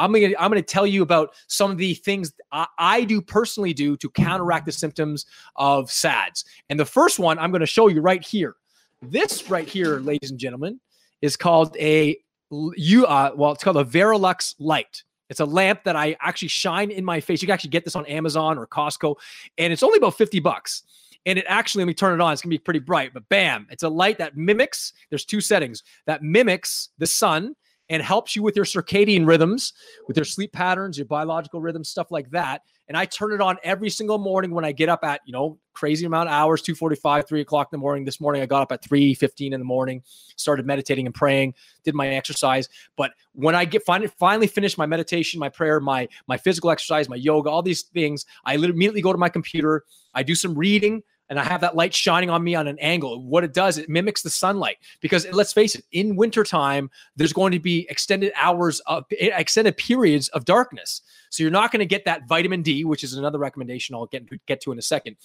I'm 0.00 0.12
gonna 0.12 0.34
I'm 0.38 0.50
gonna 0.50 0.62
tell 0.62 0.86
you 0.86 1.02
about 1.02 1.34
some 1.46 1.70
of 1.70 1.76
the 1.76 1.94
things 1.94 2.32
I, 2.50 2.66
I, 2.78 3.04
do 3.04 3.20
personally 3.20 3.74
do 3.74 3.96
to 3.98 4.08
counteract 4.08 4.64
the 4.64 4.72
symptoms 4.72 5.26
of 5.56 5.92
SADS. 5.92 6.46
And 6.70 6.80
the 6.80 6.86
first 6.86 7.18
one 7.18 7.38
I'm 7.38 7.52
gonna 7.52 7.66
show 7.66 7.88
you 7.88 8.00
right 8.00 8.24
here. 8.24 8.56
This 9.02 9.50
right 9.50 9.68
here, 9.68 10.00
ladies 10.00 10.30
and 10.30 10.40
gentlemen, 10.40 10.80
is 11.20 11.36
called 11.36 11.76
a 11.76 12.16
you 12.50 13.04
uh, 13.06 13.32
well, 13.36 13.52
it's 13.52 13.62
called 13.62 13.76
a 13.76 13.84
Verilux 13.84 14.54
light. 14.58 15.04
It's 15.28 15.40
a 15.40 15.44
lamp 15.44 15.84
that 15.84 15.94
I 15.94 16.16
actually 16.20 16.48
shine 16.48 16.90
in 16.90 17.04
my 17.04 17.20
face. 17.20 17.40
You 17.40 17.46
can 17.46 17.54
actually 17.54 17.70
get 17.70 17.84
this 17.84 17.94
on 17.94 18.04
Amazon 18.06 18.58
or 18.58 18.66
Costco, 18.66 19.14
and 19.58 19.72
it's 19.72 19.82
only 19.82 19.98
about 19.98 20.16
50 20.16 20.40
bucks. 20.40 20.82
And 21.26 21.38
it 21.38 21.44
actually, 21.46 21.82
let 21.82 21.88
me 21.88 21.94
turn 21.94 22.18
it 22.18 22.22
on. 22.22 22.32
It's 22.32 22.40
gonna 22.40 22.50
be 22.50 22.58
pretty 22.58 22.80
bright, 22.80 23.12
but 23.12 23.28
bam, 23.28 23.66
it's 23.70 23.82
a 23.82 23.88
light 23.88 24.16
that 24.18 24.34
mimics. 24.34 24.94
There's 25.10 25.26
two 25.26 25.42
settings 25.42 25.82
that 26.06 26.22
mimics 26.22 26.88
the 26.96 27.06
sun 27.06 27.54
and 27.90 28.00
helps 28.02 28.36
you 28.36 28.42
with 28.42 28.54
your 28.56 28.64
circadian 28.64 29.26
rhythms, 29.26 29.72
with 30.06 30.16
your 30.16 30.24
sleep 30.24 30.52
patterns, 30.52 30.96
your 30.96 31.06
biological 31.06 31.60
rhythms, 31.60 31.88
stuff 31.88 32.10
like 32.10 32.30
that. 32.30 32.62
And 32.86 32.96
I 32.96 33.04
turn 33.04 33.32
it 33.32 33.40
on 33.40 33.56
every 33.62 33.90
single 33.90 34.18
morning 34.18 34.52
when 34.52 34.64
I 34.64 34.72
get 34.72 34.88
up 34.88 35.04
at, 35.04 35.20
you 35.26 35.32
know, 35.32 35.58
crazy 35.74 36.06
amount 36.06 36.28
of 36.28 36.32
hours, 36.32 36.62
2.45, 36.62 37.26
3 37.26 37.40
o'clock 37.40 37.68
in 37.72 37.78
the 37.78 37.80
morning. 37.80 38.04
This 38.04 38.20
morning 38.20 38.42
I 38.42 38.46
got 38.46 38.62
up 38.62 38.72
at 38.72 38.82
3.15 38.82 39.52
in 39.52 39.60
the 39.60 39.64
morning, 39.64 40.02
started 40.36 40.66
meditating 40.66 41.06
and 41.06 41.14
praying, 41.14 41.54
did 41.84 41.94
my 41.94 42.08
exercise. 42.08 42.68
But 42.96 43.12
when 43.32 43.56
I 43.56 43.64
get 43.64 43.84
finally, 43.84 44.10
finally 44.18 44.46
finished 44.46 44.78
my 44.78 44.86
meditation, 44.86 45.40
my 45.40 45.48
prayer, 45.48 45.80
my, 45.80 46.08
my 46.28 46.36
physical 46.36 46.70
exercise, 46.70 47.08
my 47.08 47.16
yoga, 47.16 47.50
all 47.50 47.62
these 47.62 47.82
things, 47.82 48.24
I 48.44 48.54
immediately 48.54 49.02
go 49.02 49.12
to 49.12 49.18
my 49.18 49.28
computer. 49.28 49.84
I 50.14 50.22
do 50.22 50.36
some 50.36 50.54
reading 50.54 51.02
and 51.30 51.38
I 51.38 51.44
have 51.44 51.60
that 51.60 51.76
light 51.76 51.94
shining 51.94 52.28
on 52.28 52.42
me 52.42 52.56
on 52.56 52.66
an 52.66 52.78
angle. 52.80 53.22
What 53.22 53.44
it 53.44 53.54
does, 53.54 53.78
it 53.78 53.88
mimics 53.88 54.22
the 54.22 54.30
sunlight 54.30 54.78
because 55.00 55.26
let's 55.32 55.52
face 55.52 55.76
it, 55.76 55.84
in 55.92 56.16
wintertime, 56.16 56.90
there's 57.16 57.32
going 57.32 57.52
to 57.52 57.60
be 57.60 57.86
extended 57.88 58.32
hours 58.34 58.80
of 58.80 59.04
extended 59.10 59.76
periods 59.76 60.28
of 60.28 60.44
darkness. 60.44 61.02
So 61.30 61.44
you're 61.44 61.52
not 61.52 61.70
going 61.70 61.80
to 61.80 61.86
get 61.86 62.04
that 62.04 62.26
vitamin 62.28 62.62
D, 62.62 62.84
which 62.84 63.04
is 63.04 63.14
another 63.14 63.38
recommendation 63.38 63.94
I'll 63.94 64.06
get 64.06 64.28
get 64.46 64.60
to 64.62 64.72
in 64.72 64.78
a 64.78 64.82
second. 64.82 65.16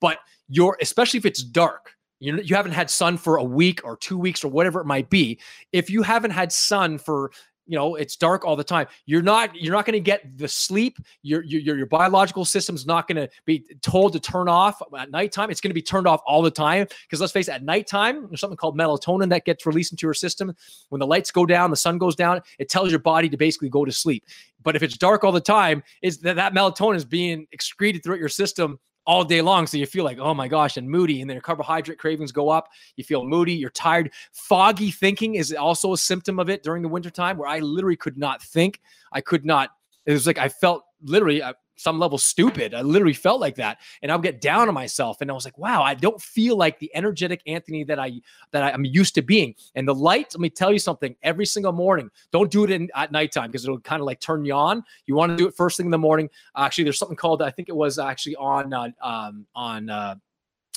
But 0.00 0.18
you're 0.48 0.78
especially 0.80 1.18
if 1.18 1.26
it's 1.26 1.42
dark, 1.42 1.96
you 2.20 2.40
you 2.40 2.54
haven't 2.54 2.72
had 2.72 2.88
sun 2.88 3.18
for 3.18 3.36
a 3.36 3.44
week 3.44 3.80
or 3.82 3.96
two 3.96 4.16
weeks 4.16 4.44
or 4.44 4.48
whatever 4.48 4.80
it 4.80 4.86
might 4.86 5.10
be. 5.10 5.40
If 5.72 5.90
you 5.90 6.02
haven't 6.02 6.30
had 6.30 6.52
sun 6.52 6.98
for 6.98 7.32
you 7.68 7.76
know 7.76 7.94
it's 7.94 8.16
dark 8.16 8.44
all 8.44 8.56
the 8.56 8.64
time. 8.64 8.86
You're 9.06 9.22
not 9.22 9.54
you're 9.54 9.74
not 9.74 9.84
going 9.84 9.92
to 9.92 10.00
get 10.00 10.36
the 10.36 10.48
sleep. 10.48 10.98
Your 11.22 11.44
your 11.44 11.76
your 11.76 11.86
biological 11.86 12.44
system's 12.44 12.86
not 12.86 13.06
going 13.06 13.16
to 13.16 13.28
be 13.44 13.64
told 13.82 14.14
to 14.14 14.20
turn 14.20 14.48
off 14.48 14.80
at 14.98 15.10
nighttime. 15.10 15.50
It's 15.50 15.60
going 15.60 15.70
to 15.70 15.74
be 15.74 15.82
turned 15.82 16.06
off 16.06 16.20
all 16.26 16.42
the 16.42 16.50
time 16.50 16.86
because 17.02 17.20
let's 17.20 17.32
face 17.32 17.48
it 17.48 17.52
at 17.52 17.62
nighttime 17.62 18.26
there's 18.28 18.40
something 18.40 18.56
called 18.56 18.76
melatonin 18.76 19.28
that 19.28 19.44
gets 19.44 19.66
released 19.66 19.92
into 19.92 20.06
your 20.06 20.14
system. 20.14 20.56
When 20.88 20.98
the 20.98 21.06
lights 21.06 21.30
go 21.30 21.46
down 21.46 21.70
the 21.70 21.76
sun 21.76 21.98
goes 21.98 22.16
down 22.16 22.40
it 22.58 22.68
tells 22.68 22.90
your 22.90 23.00
body 23.00 23.28
to 23.28 23.36
basically 23.36 23.68
go 23.68 23.84
to 23.84 23.92
sleep. 23.92 24.24
But 24.62 24.74
if 24.74 24.82
it's 24.82 24.96
dark 24.96 25.22
all 25.22 25.32
the 25.32 25.40
time 25.40 25.82
is 26.02 26.18
that 26.18 26.36
that 26.36 26.54
melatonin 26.54 26.96
is 26.96 27.04
being 27.04 27.46
excreted 27.52 28.02
throughout 28.02 28.18
your 28.18 28.28
system 28.28 28.78
all 29.08 29.24
day 29.24 29.40
long. 29.40 29.66
So 29.66 29.78
you 29.78 29.86
feel 29.86 30.04
like, 30.04 30.18
oh 30.18 30.34
my 30.34 30.46
gosh, 30.48 30.76
and 30.76 30.88
moody. 30.88 31.22
And 31.22 31.30
then 31.30 31.34
your 31.34 31.42
carbohydrate 31.42 31.98
cravings 31.98 32.30
go 32.30 32.50
up. 32.50 32.68
You 32.96 33.04
feel 33.04 33.24
moody, 33.24 33.54
you're 33.54 33.70
tired. 33.70 34.12
Foggy 34.32 34.90
thinking 34.90 35.36
is 35.36 35.54
also 35.54 35.94
a 35.94 35.98
symptom 35.98 36.38
of 36.38 36.50
it 36.50 36.62
during 36.62 36.82
the 36.82 36.90
wintertime 36.90 37.38
where 37.38 37.48
I 37.48 37.60
literally 37.60 37.96
could 37.96 38.18
not 38.18 38.42
think. 38.42 38.82
I 39.10 39.22
could 39.22 39.46
not, 39.46 39.70
it 40.04 40.12
was 40.12 40.26
like 40.26 40.36
I 40.36 40.50
felt 40.50 40.84
literally, 41.02 41.42
some 41.78 41.98
level 41.98 42.18
stupid. 42.18 42.74
I 42.74 42.82
literally 42.82 43.14
felt 43.14 43.40
like 43.40 43.54
that, 43.56 43.78
and 44.02 44.12
I'll 44.12 44.18
get 44.18 44.40
down 44.40 44.68
on 44.68 44.74
myself, 44.74 45.20
and 45.20 45.30
I 45.30 45.34
was 45.34 45.44
like, 45.44 45.56
"Wow, 45.56 45.82
I 45.82 45.94
don't 45.94 46.20
feel 46.20 46.56
like 46.56 46.78
the 46.78 46.94
energetic 46.94 47.40
Anthony 47.46 47.84
that 47.84 47.98
I 47.98 48.20
that 48.50 48.74
I'm 48.74 48.84
used 48.84 49.14
to 49.14 49.22
being." 49.22 49.54
And 49.74 49.88
the 49.88 49.94
light, 49.94 50.34
let 50.34 50.40
me 50.40 50.50
tell 50.50 50.72
you 50.72 50.78
something. 50.78 51.16
Every 51.22 51.46
single 51.46 51.72
morning, 51.72 52.10
don't 52.32 52.50
do 52.50 52.64
it 52.64 52.70
in 52.70 52.90
at 52.94 53.12
nighttime 53.12 53.50
because 53.50 53.64
it'll 53.64 53.80
kind 53.80 54.00
of 54.00 54.06
like 54.06 54.20
turn 54.20 54.44
you 54.44 54.54
on. 54.54 54.82
You 55.06 55.14
want 55.14 55.30
to 55.30 55.36
do 55.36 55.46
it 55.46 55.54
first 55.56 55.76
thing 55.76 55.86
in 55.86 55.92
the 55.92 55.98
morning. 55.98 56.28
Actually, 56.56 56.84
there's 56.84 56.98
something 56.98 57.16
called 57.16 57.40
I 57.40 57.50
think 57.50 57.68
it 57.68 57.76
was 57.76 57.98
actually 57.98 58.36
on 58.36 58.72
uh, 58.72 58.88
um, 59.02 59.46
on 59.54 59.88
uh, 59.88 60.16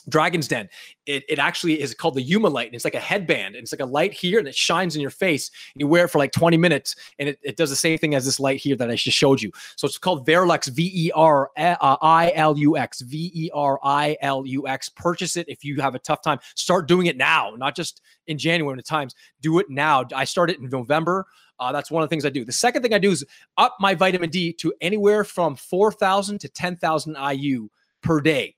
Dragon's 0.09 0.47
Den. 0.47 0.69
It, 1.05 1.23
it 1.27 1.39
actually 1.39 1.81
is 1.81 1.93
called 1.93 2.15
the 2.15 2.21
Yuma 2.21 2.49
light, 2.49 2.67
and 2.67 2.75
it's 2.75 2.85
like 2.85 2.95
a 2.95 2.99
headband, 2.99 3.55
and 3.55 3.63
it's 3.63 3.71
like 3.71 3.81
a 3.81 3.85
light 3.85 4.13
here, 4.13 4.39
and 4.39 4.47
it 4.47 4.55
shines 4.55 4.95
in 4.95 5.01
your 5.01 5.11
face. 5.11 5.51
You 5.75 5.87
wear 5.87 6.05
it 6.05 6.09
for 6.09 6.19
like 6.19 6.31
20 6.31 6.57
minutes, 6.57 6.95
and 7.19 7.29
it, 7.29 7.39
it 7.41 7.57
does 7.57 7.69
the 7.69 7.75
same 7.75 7.97
thing 7.97 8.15
as 8.15 8.25
this 8.25 8.39
light 8.39 8.59
here 8.59 8.75
that 8.75 8.89
I 8.89 8.95
just 8.95 9.17
showed 9.17 9.41
you. 9.41 9.51
So 9.75 9.85
it's 9.87 9.97
called 9.97 10.27
Verilux, 10.27 10.69
V 10.69 10.91
E 10.93 11.11
R 11.13 11.51
I 11.57 12.31
L 12.35 12.57
U 12.57 12.77
X, 12.77 13.01
V 13.01 13.31
E 13.33 13.49
R 13.53 13.79
I 13.83 14.17
L 14.21 14.45
U 14.45 14.67
X. 14.67 14.89
Purchase 14.89 15.37
it 15.37 15.47
if 15.49 15.63
you 15.63 15.81
have 15.81 15.95
a 15.95 15.99
tough 15.99 16.21
time. 16.21 16.39
Start 16.55 16.87
doing 16.87 17.07
it 17.07 17.17
now, 17.17 17.53
not 17.57 17.75
just 17.75 18.01
in 18.27 18.37
January 18.37 18.75
the 18.75 18.83
times. 18.83 19.15
Do 19.41 19.59
it 19.59 19.69
now. 19.69 20.05
I 20.15 20.23
started 20.25 20.59
in 20.59 20.69
November 20.69 21.25
Uh, 21.59 21.71
that's 21.71 21.91
one 21.91 22.01
of 22.01 22.09
the 22.09 22.13
things 22.13 22.25
I 22.25 22.29
do. 22.29 22.43
The 22.43 22.51
second 22.51 22.81
thing 22.81 22.93
I 22.93 22.97
do 22.97 23.11
is 23.11 23.23
up 23.57 23.77
my 23.79 23.93
vitamin 23.93 24.31
D 24.31 24.51
to 24.53 24.73
anywhere 24.81 25.23
from 25.23 25.55
4,000 25.55 26.39
to 26.39 26.49
10,000 26.49 27.15
IU 27.33 27.69
per 28.01 28.19
day. 28.19 28.55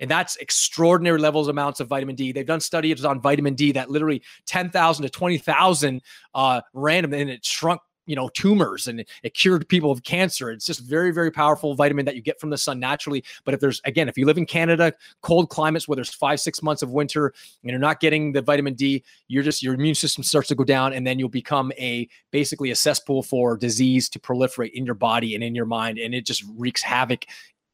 And 0.00 0.10
that's 0.10 0.36
extraordinary 0.36 1.18
levels 1.18 1.48
amounts 1.48 1.80
of 1.80 1.88
vitamin 1.88 2.14
D. 2.14 2.32
They've 2.32 2.46
done 2.46 2.60
studies 2.60 3.04
on 3.04 3.20
vitamin 3.20 3.54
D 3.54 3.72
that 3.72 3.90
literally 3.90 4.22
10,000 4.46 5.02
to 5.02 5.10
20,000 5.10 6.02
uh, 6.34 6.60
random, 6.74 7.14
and 7.14 7.30
it 7.30 7.44
shrunk 7.44 7.80
you 8.06 8.14
know 8.14 8.28
tumors 8.30 8.86
and 8.86 9.04
it 9.22 9.34
cured 9.34 9.68
people 9.68 9.90
of 9.90 10.02
cancer 10.02 10.50
it's 10.50 10.64
just 10.64 10.80
very 10.80 11.10
very 11.10 11.30
powerful 11.30 11.74
vitamin 11.74 12.04
that 12.04 12.14
you 12.14 12.22
get 12.22 12.40
from 12.40 12.50
the 12.50 12.56
sun 12.56 12.80
naturally 12.80 13.22
but 13.44 13.52
if 13.52 13.60
there's 13.60 13.80
again 13.84 14.08
if 14.08 14.16
you 14.16 14.24
live 14.24 14.38
in 14.38 14.46
canada 14.46 14.92
cold 15.22 15.50
climates 15.50 15.86
where 15.86 15.96
there's 15.96 16.14
five 16.14 16.40
six 16.40 16.62
months 16.62 16.82
of 16.82 16.90
winter 16.90 17.34
and 17.62 17.70
you're 17.70 17.78
not 17.78 18.00
getting 18.00 18.32
the 18.32 18.40
vitamin 18.40 18.74
d 18.74 19.02
you're 19.28 19.42
just 19.42 19.62
your 19.62 19.74
immune 19.74 19.94
system 19.94 20.22
starts 20.22 20.48
to 20.48 20.54
go 20.54 20.64
down 20.64 20.92
and 20.92 21.06
then 21.06 21.18
you'll 21.18 21.28
become 21.28 21.72
a 21.78 22.08
basically 22.30 22.70
a 22.70 22.76
cesspool 22.76 23.22
for 23.22 23.56
disease 23.56 24.08
to 24.08 24.18
proliferate 24.18 24.70
in 24.72 24.86
your 24.86 24.94
body 24.94 25.34
and 25.34 25.42
in 25.42 25.54
your 25.54 25.66
mind 25.66 25.98
and 25.98 26.14
it 26.14 26.24
just 26.24 26.44
wreaks 26.56 26.82
havoc 26.82 27.24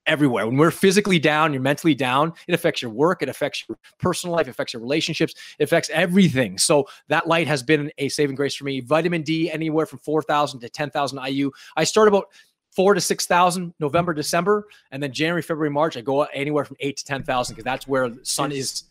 everywhere. 0.07 0.47
When 0.47 0.57
we're 0.57 0.71
physically 0.71 1.19
down, 1.19 1.53
you're 1.53 1.63
mentally 1.63 1.95
down, 1.95 2.33
it 2.47 2.55
affects 2.55 2.83
your 2.83 2.91
work, 2.91 3.23
it 3.23 3.29
affects 3.29 3.65
your 3.69 3.79
personal 3.99 4.37
life, 4.37 4.47
it 4.47 4.51
affects 4.51 4.73
your 4.73 4.83
relationships, 4.83 5.35
it 5.59 5.65
affects 5.65 5.91
everything. 5.91 6.59
So 6.59 6.89
that 7.09 7.27
light 7.27 7.47
has 7.47 7.63
been 7.63 7.91
a 7.99 8.09
saving 8.09 8.37
grace 8.37 8.55
for 8.55 8.65
me. 8.65 8.81
Vitamin 8.81 9.23
D, 9.23 9.51
anywhere 9.51 9.87
from 9.87 9.99
4,000 10.01 10.61
to 10.61 10.69
10,000 10.69 11.21
IU. 11.27 11.51
I 11.77 11.85
start 11.85 12.09
about 12.09 12.27
four 12.71 12.95
to 12.95 13.01
6,000 13.01 13.75
November, 13.79 14.15
December. 14.15 14.67
And 14.91 15.03
then 15.03 15.13
January, 15.13 15.43
February, 15.43 15.71
March, 15.71 15.97
I 15.97 16.01
go 16.01 16.23
anywhere 16.23 16.65
from 16.65 16.77
eight 16.81 16.97
to 16.97 17.05
10,000 17.05 17.55
because 17.55 17.65
that's 17.65 17.87
where 17.87 18.09
the 18.09 18.25
sun 18.25 18.51
is, 18.51 18.59
is 18.59 18.85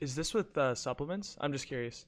is 0.00 0.14
this 0.14 0.34
with 0.34 0.56
uh, 0.58 0.74
supplements? 0.74 1.36
I'm 1.40 1.52
just 1.52 1.66
curious. 1.66 2.06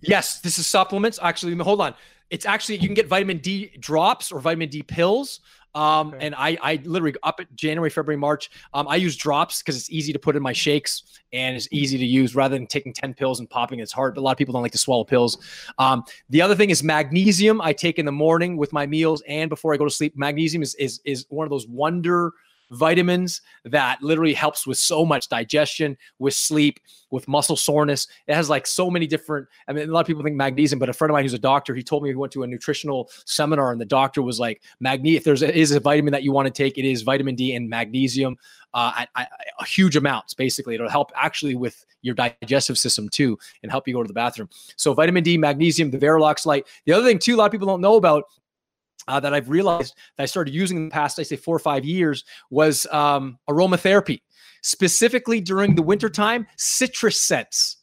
Yes, 0.00 0.40
this 0.40 0.58
is 0.58 0.66
supplements. 0.66 1.18
Actually, 1.22 1.54
hold 1.56 1.80
on. 1.80 1.94
It's 2.30 2.44
actually 2.44 2.76
you 2.78 2.88
can 2.88 2.94
get 2.94 3.06
vitamin 3.06 3.38
D 3.38 3.70
drops 3.78 4.32
or 4.32 4.40
vitamin 4.40 4.68
D 4.68 4.82
pills. 4.82 5.40
Um, 5.74 6.08
okay. 6.08 6.26
and 6.26 6.34
I, 6.34 6.56
I 6.62 6.80
literally 6.84 7.14
up 7.22 7.40
at 7.40 7.54
January, 7.54 7.90
February, 7.90 8.18
March. 8.18 8.50
Um, 8.74 8.88
I 8.88 8.96
use 8.96 9.16
drops 9.16 9.62
because 9.62 9.76
it's 9.76 9.90
easy 9.90 10.12
to 10.12 10.18
put 10.18 10.36
in 10.36 10.42
my 10.42 10.52
shakes 10.52 11.02
and 11.32 11.56
it's 11.56 11.68
easy 11.70 11.98
to 11.98 12.06
use 12.06 12.34
rather 12.34 12.56
than 12.56 12.66
taking 12.66 12.92
10 12.92 13.14
pills 13.14 13.40
and 13.40 13.48
popping. 13.48 13.80
It's 13.80 13.92
hard. 13.92 14.14
but 14.14 14.20
A 14.20 14.22
lot 14.22 14.32
of 14.32 14.38
people 14.38 14.52
don't 14.52 14.62
like 14.62 14.72
to 14.72 14.78
swallow 14.78 15.04
pills. 15.04 15.38
Um, 15.78 16.04
the 16.30 16.42
other 16.42 16.54
thing 16.54 16.70
is 16.70 16.82
magnesium. 16.82 17.60
I 17.60 17.72
take 17.72 17.98
in 17.98 18.06
the 18.06 18.12
morning 18.12 18.56
with 18.56 18.72
my 18.72 18.86
meals 18.86 19.22
and 19.28 19.48
before 19.48 19.74
I 19.74 19.76
go 19.76 19.84
to 19.84 19.90
sleep. 19.90 20.16
Magnesium 20.16 20.62
is 20.62 20.74
is 20.76 21.00
is 21.04 21.26
one 21.28 21.44
of 21.44 21.50
those 21.50 21.66
wonder 21.66 22.32
vitamins 22.70 23.40
that 23.64 24.02
literally 24.02 24.34
helps 24.34 24.66
with 24.66 24.78
so 24.78 25.04
much 25.04 25.28
digestion, 25.28 25.96
with 26.18 26.34
sleep, 26.34 26.80
with 27.10 27.26
muscle 27.26 27.56
soreness. 27.56 28.06
It 28.26 28.34
has 28.34 28.50
like 28.50 28.66
so 28.66 28.90
many 28.90 29.06
different. 29.06 29.48
I 29.66 29.72
mean, 29.72 29.88
a 29.88 29.92
lot 29.92 30.00
of 30.00 30.06
people 30.06 30.22
think 30.22 30.36
magnesium, 30.36 30.78
but 30.78 30.88
a 30.88 30.92
friend 30.92 31.10
of 31.10 31.14
mine 31.14 31.24
who's 31.24 31.34
a 31.34 31.38
doctor, 31.38 31.74
he 31.74 31.82
told 31.82 32.02
me 32.02 32.10
he 32.10 32.14
went 32.14 32.32
to 32.34 32.42
a 32.42 32.46
nutritional 32.46 33.10
seminar 33.24 33.72
and 33.72 33.80
the 33.80 33.86
doctor 33.86 34.22
was 34.22 34.38
like, 34.38 34.62
magnesium. 34.80 35.18
If 35.18 35.24
there's 35.24 35.42
a, 35.42 35.56
is 35.56 35.72
a 35.72 35.80
vitamin 35.80 36.12
that 36.12 36.22
you 36.22 36.32
want 36.32 36.46
to 36.46 36.52
take, 36.52 36.76
it 36.76 36.84
is 36.84 37.02
vitamin 37.02 37.34
D 37.34 37.54
and 37.54 37.68
magnesium, 37.68 38.36
uh, 38.74 38.92
at, 38.98 39.08
at, 39.16 39.30
at 39.60 39.66
huge 39.66 39.96
amounts. 39.96 40.34
Basically, 40.34 40.74
it'll 40.74 40.88
help 40.88 41.10
actually 41.16 41.54
with 41.54 41.84
your 42.02 42.14
digestive 42.14 42.78
system 42.78 43.08
too, 43.08 43.38
and 43.62 43.72
help 43.72 43.88
you 43.88 43.94
go 43.94 44.02
to 44.02 44.08
the 44.08 44.14
bathroom. 44.14 44.48
So 44.76 44.94
vitamin 44.94 45.24
D, 45.24 45.36
magnesium, 45.36 45.90
the 45.90 45.98
Verilux 45.98 46.46
Light. 46.46 46.66
The 46.84 46.92
other 46.92 47.04
thing 47.04 47.18
too, 47.18 47.34
a 47.34 47.38
lot 47.38 47.46
of 47.46 47.52
people 47.52 47.66
don't 47.66 47.80
know 47.80 47.96
about 47.96 48.24
uh, 49.08 49.18
that 49.20 49.34
I've 49.34 49.48
realized 49.48 49.96
that 50.16 50.22
I 50.22 50.26
started 50.26 50.54
using 50.54 50.76
in 50.76 50.84
the 50.84 50.92
past, 50.92 51.18
I 51.18 51.24
say 51.24 51.36
four 51.36 51.56
or 51.56 51.60
five 51.60 51.84
years, 51.84 52.24
was 52.50 52.86
um, 52.92 53.38
aromatherapy, 53.48 54.20
specifically 54.62 55.40
during 55.40 55.74
the 55.74 55.82
wintertime, 55.82 56.46
citrus 56.56 57.20
scents. 57.20 57.76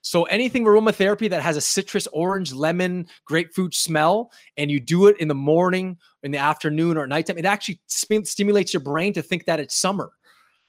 So 0.00 0.22
anything 0.24 0.64
aromatherapy 0.64 1.28
that 1.28 1.42
has 1.42 1.56
a 1.56 1.60
citrus, 1.60 2.06
orange, 2.12 2.52
lemon, 2.52 3.08
grapefruit 3.26 3.74
smell, 3.74 4.30
and 4.56 4.70
you 4.70 4.80
do 4.80 5.08
it 5.08 5.18
in 5.18 5.28
the 5.28 5.34
morning, 5.34 5.98
in 6.22 6.30
the 6.30 6.38
afternoon, 6.38 6.96
or 6.96 7.06
nighttime, 7.06 7.36
it 7.36 7.44
actually 7.44 7.80
stimulates 7.86 8.72
your 8.72 8.80
brain 8.82 9.12
to 9.12 9.22
think 9.22 9.44
that 9.44 9.60
it's 9.60 9.74
summer. 9.74 10.12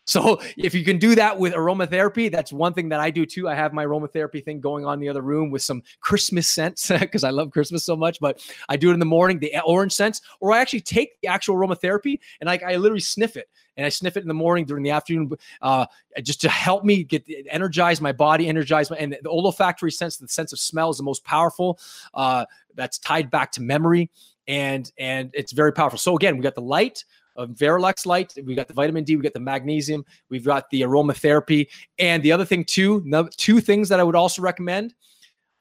So 0.09 0.41
if 0.57 0.73
you 0.73 0.83
can 0.83 0.97
do 0.97 1.15
that 1.15 1.37
with 1.37 1.53
aromatherapy, 1.53 2.31
that's 2.31 2.51
one 2.51 2.73
thing 2.73 2.89
that 2.89 2.99
I 2.99 3.11
do 3.11 3.25
too. 3.25 3.47
I 3.47 3.53
have 3.53 3.73
my 3.73 3.85
aromatherapy 3.85 4.43
thing 4.43 4.59
going 4.59 4.83
on 4.85 4.95
in 4.95 4.99
the 4.99 5.09
other 5.09 5.21
room 5.21 5.51
with 5.51 5.61
some 5.61 5.83
Christmas 6.01 6.47
scents 6.47 6.87
because 6.99 7.23
I 7.23 7.29
love 7.29 7.51
Christmas 7.51 7.83
so 7.83 7.95
much. 7.95 8.19
But 8.19 8.43
I 8.67 8.75
do 8.75 8.89
it 8.89 8.93
in 8.95 8.99
the 8.99 9.05
morning, 9.05 9.39
the 9.39 9.53
orange 9.63 9.93
scents, 9.93 10.21
or 10.39 10.51
I 10.51 10.59
actually 10.59 10.81
take 10.81 11.21
the 11.21 11.27
actual 11.27 11.55
aromatherapy 11.55 12.19
and 12.41 12.49
I, 12.49 12.59
I 12.65 12.75
literally 12.75 13.01
sniff 13.01 13.37
it. 13.37 13.49
And 13.77 13.85
I 13.85 13.89
sniff 13.89 14.17
it 14.17 14.23
in 14.23 14.27
the 14.27 14.33
morning 14.33 14.65
during 14.65 14.83
the 14.83 14.89
afternoon, 14.89 15.31
uh, 15.61 15.85
just 16.21 16.41
to 16.41 16.49
help 16.49 16.83
me 16.83 17.05
get 17.05 17.23
energize 17.49 18.01
my 18.01 18.11
body, 18.11 18.49
energize 18.49 18.89
my 18.89 18.97
and 18.97 19.15
the 19.21 19.29
olfactory 19.29 19.89
sense, 19.89 20.17
the 20.17 20.27
sense 20.27 20.51
of 20.51 20.59
smell 20.59 20.89
is 20.89 20.97
the 20.97 21.03
most 21.03 21.23
powerful. 21.23 21.79
Uh, 22.13 22.45
that's 22.75 22.97
tied 22.97 23.31
back 23.31 23.53
to 23.53 23.61
memory 23.61 24.09
and 24.49 24.91
and 24.97 25.29
it's 25.33 25.53
very 25.53 25.71
powerful. 25.71 25.99
So 25.99 26.15
again, 26.15 26.35
we 26.35 26.43
got 26.43 26.55
the 26.55 26.61
light, 26.61 27.05
of 27.39 28.05
Light. 28.05 28.33
We 28.43 28.55
got 28.55 28.67
the 28.67 28.73
vitamin 28.73 29.03
D, 29.03 29.15
we 29.15 29.23
got 29.23 29.33
the 29.33 29.39
magnesium, 29.39 30.05
we've 30.29 30.45
got 30.45 30.69
the 30.69 30.81
aromatherapy, 30.81 31.67
and 31.97 32.21
the 32.21 32.31
other 32.31 32.45
thing 32.45 32.65
too, 32.65 33.03
two 33.37 33.59
things 33.61 33.89
that 33.89 33.99
I 33.99 34.03
would 34.03 34.15
also 34.15 34.41
recommend: 34.41 34.93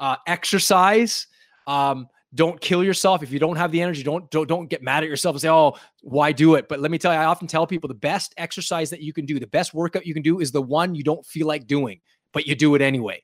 uh, 0.01 0.17
exercise. 0.27 1.27
Um, 1.67 2.09
don't 2.35 2.61
kill 2.61 2.85
yourself 2.85 3.23
if 3.23 3.33
you 3.33 3.39
don't 3.39 3.57
have 3.57 3.73
the 3.73 3.81
energy. 3.81 4.03
Don't, 4.03 4.31
don't 4.31 4.47
don't 4.47 4.69
get 4.69 4.83
mad 4.83 5.03
at 5.03 5.09
yourself 5.09 5.35
and 5.35 5.41
say, 5.41 5.49
"Oh, 5.49 5.77
why 6.03 6.33
do 6.33 6.57
it?" 6.57 6.69
But 6.69 6.81
let 6.81 6.91
me 6.91 6.99
tell 6.99 7.13
you, 7.13 7.19
I 7.19 7.25
often 7.25 7.49
tell 7.49 7.67
people 7.67 7.89
the 7.89 7.95
best 7.95 8.35
exercise 8.37 8.91
that 8.91 9.01
you 9.01 9.13
can 9.13 9.25
do, 9.25 9.39
the 9.39 9.47
best 9.47 9.73
workout 9.73 10.07
you 10.07 10.13
can 10.13 10.23
do, 10.23 10.41
is 10.41 10.53
the 10.53 10.61
one 10.61 10.95
you 10.95 11.03
don't 11.03 11.25
feel 11.25 11.47
like 11.47 11.67
doing, 11.67 12.01
but 12.33 12.47
you 12.47 12.55
do 12.55 12.75
it 12.75 12.83
anyway 12.83 13.23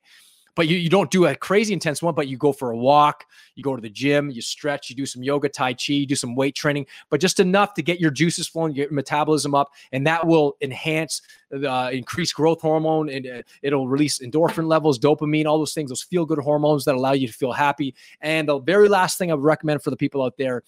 but 0.55 0.67
you, 0.67 0.77
you 0.77 0.89
don't 0.89 1.11
do 1.11 1.25
a 1.25 1.35
crazy 1.35 1.73
intense 1.73 2.01
one, 2.01 2.15
but 2.15 2.27
you 2.27 2.37
go 2.37 2.53
for 2.53 2.71
a 2.71 2.77
walk, 2.77 3.25
you 3.55 3.63
go 3.63 3.75
to 3.75 3.81
the 3.81 3.89
gym, 3.89 4.29
you 4.29 4.41
stretch, 4.41 4.89
you 4.89 4.95
do 4.95 5.05
some 5.05 5.21
yoga, 5.21 5.49
Tai 5.49 5.73
Chi, 5.73 5.93
you 5.93 6.05
do 6.05 6.15
some 6.15 6.35
weight 6.35 6.55
training, 6.55 6.87
but 7.09 7.19
just 7.19 7.39
enough 7.39 7.73
to 7.75 7.83
get 7.83 7.99
your 7.99 8.11
juices 8.11 8.47
flowing, 8.47 8.73
your 8.73 8.89
metabolism 8.89 9.53
up, 9.53 9.71
and 9.91 10.07
that 10.07 10.25
will 10.25 10.55
enhance, 10.61 11.21
uh, 11.53 11.89
increase 11.91 12.31
growth 12.31 12.61
hormone, 12.61 13.09
and 13.09 13.27
uh, 13.27 13.41
it'll 13.61 13.87
release 13.87 14.19
endorphin 14.19 14.67
levels, 14.67 14.97
dopamine, 14.97 15.45
all 15.45 15.59
those 15.59 15.73
things, 15.73 15.89
those 15.89 16.03
feel 16.03 16.25
good 16.25 16.39
hormones 16.39 16.85
that 16.85 16.95
allow 16.95 17.11
you 17.11 17.27
to 17.27 17.33
feel 17.33 17.51
happy. 17.51 17.93
And 18.21 18.47
the 18.47 18.59
very 18.59 18.87
last 18.87 19.17
thing 19.17 19.31
I 19.31 19.35
would 19.35 19.43
recommend 19.43 19.83
for 19.83 19.89
the 19.89 19.97
people 19.97 20.23
out 20.23 20.37
there 20.37 20.63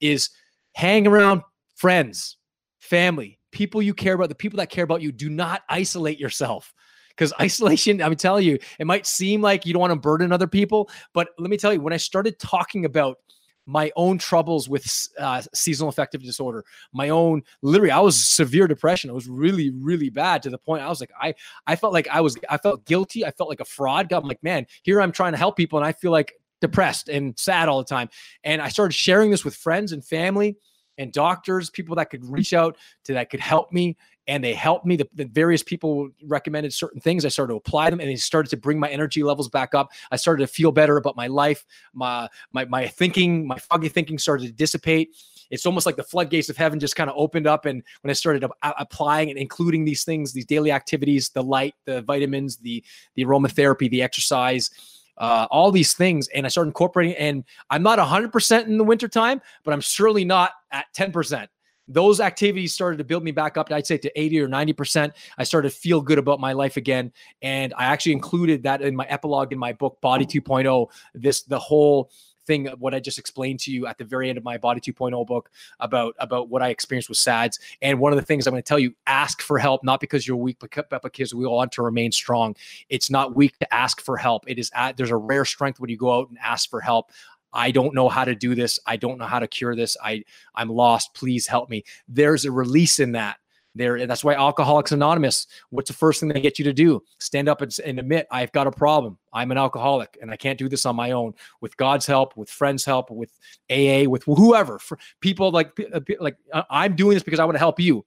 is 0.00 0.30
hang 0.72 1.06
around 1.06 1.42
friends, 1.74 2.36
family, 2.78 3.38
people 3.50 3.80
you 3.80 3.94
care 3.94 4.14
about, 4.14 4.28
the 4.28 4.34
people 4.34 4.58
that 4.58 4.70
care 4.70 4.84
about 4.84 5.02
you. 5.02 5.12
Do 5.12 5.30
not 5.30 5.62
isolate 5.68 6.20
yourself 6.20 6.74
because 7.20 7.34
isolation, 7.38 8.00
I'm 8.00 8.16
telling 8.16 8.46
you, 8.46 8.58
it 8.78 8.86
might 8.86 9.06
seem 9.06 9.42
like 9.42 9.66
you 9.66 9.74
don't 9.74 9.80
want 9.80 9.92
to 9.92 9.98
burden 9.98 10.32
other 10.32 10.46
people, 10.46 10.88
but 11.12 11.28
let 11.38 11.50
me 11.50 11.58
tell 11.58 11.70
you, 11.70 11.80
when 11.82 11.92
I 11.92 11.98
started 11.98 12.38
talking 12.38 12.86
about 12.86 13.18
my 13.66 13.92
own 13.94 14.16
troubles 14.16 14.70
with 14.70 15.08
uh, 15.18 15.42
seasonal 15.52 15.90
affective 15.90 16.22
disorder, 16.22 16.64
my 16.94 17.10
own 17.10 17.42
literally, 17.60 17.90
I 17.90 18.00
was 18.00 18.18
severe 18.18 18.66
depression. 18.66 19.10
It 19.10 19.12
was 19.12 19.28
really, 19.28 19.68
really 19.70 20.08
bad 20.08 20.42
to 20.44 20.50
the 20.50 20.56
point 20.56 20.82
I 20.82 20.88
was 20.88 20.98
like, 20.98 21.12
I, 21.20 21.34
I 21.66 21.76
felt 21.76 21.92
like 21.92 22.08
I 22.08 22.22
was, 22.22 22.38
I 22.48 22.56
felt 22.56 22.86
guilty. 22.86 23.26
I 23.26 23.32
felt 23.32 23.50
like 23.50 23.60
a 23.60 23.66
fraud. 23.66 24.10
I'm 24.14 24.24
like, 24.24 24.42
man, 24.42 24.66
here 24.82 25.02
I'm 25.02 25.12
trying 25.12 25.32
to 25.32 25.38
help 25.38 25.58
people, 25.58 25.78
and 25.78 25.86
I 25.86 25.92
feel 25.92 26.12
like 26.12 26.32
depressed 26.62 27.10
and 27.10 27.38
sad 27.38 27.68
all 27.68 27.78
the 27.78 27.84
time. 27.84 28.08
And 28.44 28.62
I 28.62 28.70
started 28.70 28.94
sharing 28.94 29.30
this 29.30 29.44
with 29.44 29.54
friends 29.54 29.92
and 29.92 30.02
family 30.02 30.56
and 30.96 31.12
doctors, 31.12 31.70
people 31.70 31.96
that 31.96 32.10
could 32.10 32.24
reach 32.24 32.52
out 32.54 32.76
to 33.04 33.14
that 33.14 33.30
could 33.30 33.40
help 33.40 33.72
me 33.72 33.96
and 34.30 34.44
they 34.44 34.54
helped 34.54 34.86
me. 34.86 34.94
The, 34.94 35.08
the, 35.12 35.24
various 35.24 35.60
people 35.60 36.08
recommended 36.24 36.72
certain 36.72 37.00
things. 37.00 37.24
I 37.24 37.28
started 37.28 37.52
to 37.52 37.56
apply 37.56 37.90
them, 37.90 37.98
and 37.98 38.08
they 38.08 38.14
started 38.14 38.48
to 38.50 38.56
bring 38.56 38.78
my 38.78 38.88
energy 38.88 39.24
levels 39.24 39.48
back 39.48 39.74
up. 39.74 39.90
I 40.12 40.16
started 40.16 40.46
to 40.46 40.52
feel 40.52 40.70
better 40.70 40.96
about 40.96 41.16
my 41.16 41.26
life. 41.26 41.66
My 41.92 42.28
my 42.52 42.64
my 42.64 42.86
thinking, 42.86 43.44
my 43.46 43.58
foggy 43.58 43.88
thinking 43.88 44.18
started 44.18 44.46
to 44.46 44.52
dissipate. 44.52 45.16
It's 45.50 45.66
almost 45.66 45.84
like 45.84 45.96
the 45.96 46.04
floodgates 46.04 46.48
of 46.48 46.56
heaven 46.56 46.78
just 46.78 46.94
kind 46.94 47.10
of 47.10 47.16
opened 47.18 47.48
up, 47.48 47.66
and 47.66 47.82
when 48.02 48.10
I 48.10 48.14
started 48.14 48.48
applying 48.62 49.30
and 49.30 49.38
including 49.38 49.84
these 49.84 50.04
things, 50.04 50.32
these 50.32 50.46
daily 50.46 50.70
activities, 50.70 51.30
the 51.30 51.42
light, 51.42 51.74
the 51.84 52.02
vitamins, 52.02 52.56
the 52.56 52.84
the 53.16 53.24
aromatherapy, 53.24 53.90
the 53.90 54.00
exercise. 54.00 54.70
Uh, 55.18 55.46
all 55.50 55.70
these 55.70 55.92
things 55.92 56.28
and 56.28 56.46
I 56.46 56.48
started 56.48 56.68
incorporating 56.68 57.14
and 57.16 57.44
I'm 57.68 57.82
not 57.82 57.98
100% 57.98 58.66
in 58.66 58.78
the 58.78 58.84
wintertime, 58.84 59.42
but 59.64 59.74
I'm 59.74 59.82
surely 59.82 60.24
not 60.24 60.52
at 60.72 60.86
10% 60.96 61.46
those 61.90 62.20
activities 62.20 62.72
started 62.72 62.98
to 62.98 63.04
build 63.04 63.24
me 63.24 63.32
back 63.32 63.56
up. 63.56 63.70
I'd 63.70 63.86
say 63.86 63.98
to 63.98 64.20
80 64.20 64.40
or 64.40 64.48
90%. 64.48 65.12
I 65.36 65.44
started 65.44 65.70
to 65.70 65.76
feel 65.76 66.00
good 66.00 66.18
about 66.18 66.40
my 66.40 66.52
life 66.52 66.76
again. 66.76 67.12
And 67.42 67.74
I 67.76 67.86
actually 67.86 68.12
included 68.12 68.62
that 68.62 68.80
in 68.80 68.94
my 68.94 69.06
epilogue 69.06 69.52
in 69.52 69.58
my 69.58 69.72
book, 69.72 70.00
Body 70.00 70.24
mm-hmm. 70.24 70.52
2.0. 70.52 70.86
This, 71.14 71.42
the 71.42 71.58
whole 71.58 72.10
thing, 72.46 72.66
what 72.78 72.94
I 72.94 73.00
just 73.00 73.18
explained 73.18 73.60
to 73.60 73.72
you 73.72 73.86
at 73.86 73.98
the 73.98 74.04
very 74.04 74.28
end 74.28 74.38
of 74.38 74.44
my 74.44 74.58
Body 74.58 74.80
2.0 74.80 75.26
book 75.26 75.50
about, 75.78 76.14
about 76.18 76.48
what 76.48 76.62
I 76.62 76.68
experienced 76.68 77.08
with 77.08 77.18
SADS. 77.18 77.58
And 77.82 77.98
one 78.00 78.12
of 78.12 78.18
the 78.18 78.24
things 78.24 78.46
I'm 78.46 78.52
going 78.52 78.62
to 78.62 78.68
tell 78.68 78.78
you, 78.78 78.94
ask 79.06 79.40
for 79.42 79.58
help, 79.58 79.84
not 79.84 80.00
because 80.00 80.26
you're 80.26 80.36
weak, 80.36 80.58
but 80.60 81.02
because 81.02 81.34
we 81.34 81.44
all 81.44 81.56
want 81.56 81.72
to 81.72 81.82
remain 81.82 82.12
strong. 82.12 82.56
It's 82.88 83.10
not 83.10 83.36
weak 83.36 83.58
to 83.58 83.74
ask 83.74 84.00
for 84.00 84.16
help. 84.16 84.44
It 84.48 84.58
is 84.58 84.70
at, 84.74 84.96
there's 84.96 85.10
a 85.10 85.16
rare 85.16 85.44
strength 85.44 85.80
when 85.80 85.90
you 85.90 85.96
go 85.96 86.18
out 86.18 86.28
and 86.28 86.38
ask 86.38 86.70
for 86.70 86.80
help. 86.80 87.10
I 87.52 87.70
don't 87.70 87.94
know 87.94 88.08
how 88.08 88.24
to 88.24 88.34
do 88.34 88.54
this. 88.54 88.78
I 88.86 88.96
don't 88.96 89.18
know 89.18 89.26
how 89.26 89.38
to 89.38 89.48
cure 89.48 89.74
this. 89.74 89.96
I 90.02 90.24
I'm 90.54 90.68
lost. 90.68 91.14
Please 91.14 91.46
help 91.46 91.70
me. 91.70 91.84
There's 92.08 92.44
a 92.44 92.52
release 92.52 93.00
in 93.00 93.12
that. 93.12 93.38
There, 93.76 94.04
that's 94.04 94.24
why 94.24 94.34
Alcoholics 94.34 94.90
Anonymous. 94.90 95.46
What's 95.70 95.88
the 95.88 95.96
first 95.96 96.18
thing 96.18 96.28
they 96.28 96.40
get 96.40 96.58
you 96.58 96.64
to 96.64 96.72
do? 96.72 97.02
Stand 97.18 97.48
up 97.48 97.60
and, 97.60 97.74
and 97.84 98.00
admit 98.00 98.26
I've 98.30 98.50
got 98.50 98.66
a 98.66 98.70
problem. 98.72 99.16
I'm 99.32 99.52
an 99.52 99.58
alcoholic, 99.58 100.18
and 100.20 100.30
I 100.30 100.36
can't 100.36 100.58
do 100.58 100.68
this 100.68 100.86
on 100.86 100.96
my 100.96 101.12
own. 101.12 101.34
With 101.60 101.76
God's 101.76 102.04
help, 102.04 102.36
with 102.36 102.50
friends' 102.50 102.84
help, 102.84 103.10
with 103.12 103.30
AA, 103.70 104.08
with 104.08 104.24
whoever, 104.24 104.80
for 104.80 104.98
people 105.20 105.52
like 105.52 105.78
like 106.18 106.36
I'm 106.68 106.96
doing 106.96 107.14
this 107.14 107.22
because 107.22 107.38
I 107.38 107.44
want 107.44 107.54
to 107.54 107.60
help 107.60 107.78
you 107.78 108.04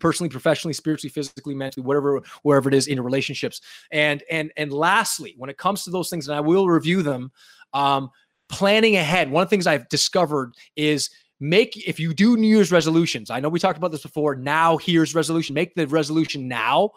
personally 0.00 0.30
professionally 0.30 0.72
spiritually 0.72 1.10
physically 1.10 1.54
mentally 1.54 1.84
whatever 1.84 2.20
wherever 2.42 2.68
it 2.68 2.74
is 2.74 2.86
in 2.88 3.00
relationships 3.00 3.60
and 3.92 4.24
and 4.30 4.50
and 4.56 4.72
lastly 4.72 5.34
when 5.36 5.50
it 5.50 5.58
comes 5.58 5.84
to 5.84 5.90
those 5.90 6.10
things 6.10 6.26
and 6.26 6.36
i 6.36 6.40
will 6.40 6.68
review 6.68 7.02
them 7.02 7.30
um 7.74 8.10
planning 8.48 8.96
ahead 8.96 9.30
one 9.30 9.42
of 9.42 9.48
the 9.48 9.50
things 9.50 9.66
i've 9.66 9.88
discovered 9.88 10.52
is 10.76 11.10
make 11.40 11.76
if 11.88 11.98
you 11.98 12.14
do 12.14 12.36
new 12.36 12.46
year's 12.46 12.72
resolutions 12.72 13.30
i 13.30 13.40
know 13.40 13.48
we 13.48 13.58
talked 13.58 13.78
about 13.78 13.90
this 13.90 14.02
before 14.02 14.34
now 14.34 14.76
here's 14.76 15.14
resolution 15.14 15.54
make 15.54 15.74
the 15.74 15.86
resolution 15.86 16.48
now 16.48 16.90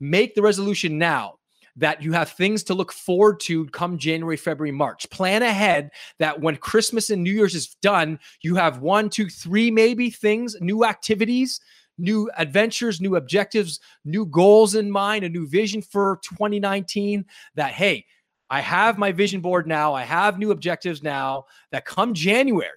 make 0.00 0.34
the 0.34 0.42
resolution 0.42 0.98
now 0.98 1.34
that 1.76 2.02
you 2.02 2.12
have 2.12 2.30
things 2.32 2.64
to 2.64 2.74
look 2.74 2.92
forward 2.92 3.38
to 3.38 3.64
come 3.66 3.96
January, 3.96 4.36
February, 4.36 4.72
March. 4.72 5.08
Plan 5.08 5.42
ahead 5.42 5.90
that 6.18 6.40
when 6.40 6.56
Christmas 6.56 7.10
and 7.10 7.22
New 7.22 7.32
Year's 7.32 7.54
is 7.54 7.76
done, 7.80 8.18
you 8.42 8.56
have 8.56 8.80
one, 8.80 9.08
two, 9.08 9.28
three, 9.28 9.70
maybe 9.70 10.10
things, 10.10 10.56
new 10.60 10.84
activities 10.84 11.60
new 12.00 12.30
adventures, 12.36 13.00
new 13.00 13.16
objectives, 13.16 13.78
new 14.04 14.26
goals 14.26 14.74
in 14.74 14.90
mind, 14.90 15.24
a 15.24 15.28
new 15.28 15.46
vision 15.46 15.82
for 15.82 16.18
2019 16.24 17.24
that, 17.54 17.72
hey, 17.72 18.04
I 18.50 18.60
have 18.60 18.98
my 18.98 19.12
vision 19.12 19.40
board 19.40 19.66
now. 19.66 19.94
I 19.94 20.02
have 20.02 20.38
new 20.38 20.50
objectives 20.50 21.02
now 21.02 21.46
that 21.70 21.84
come 21.84 22.14
January. 22.14 22.68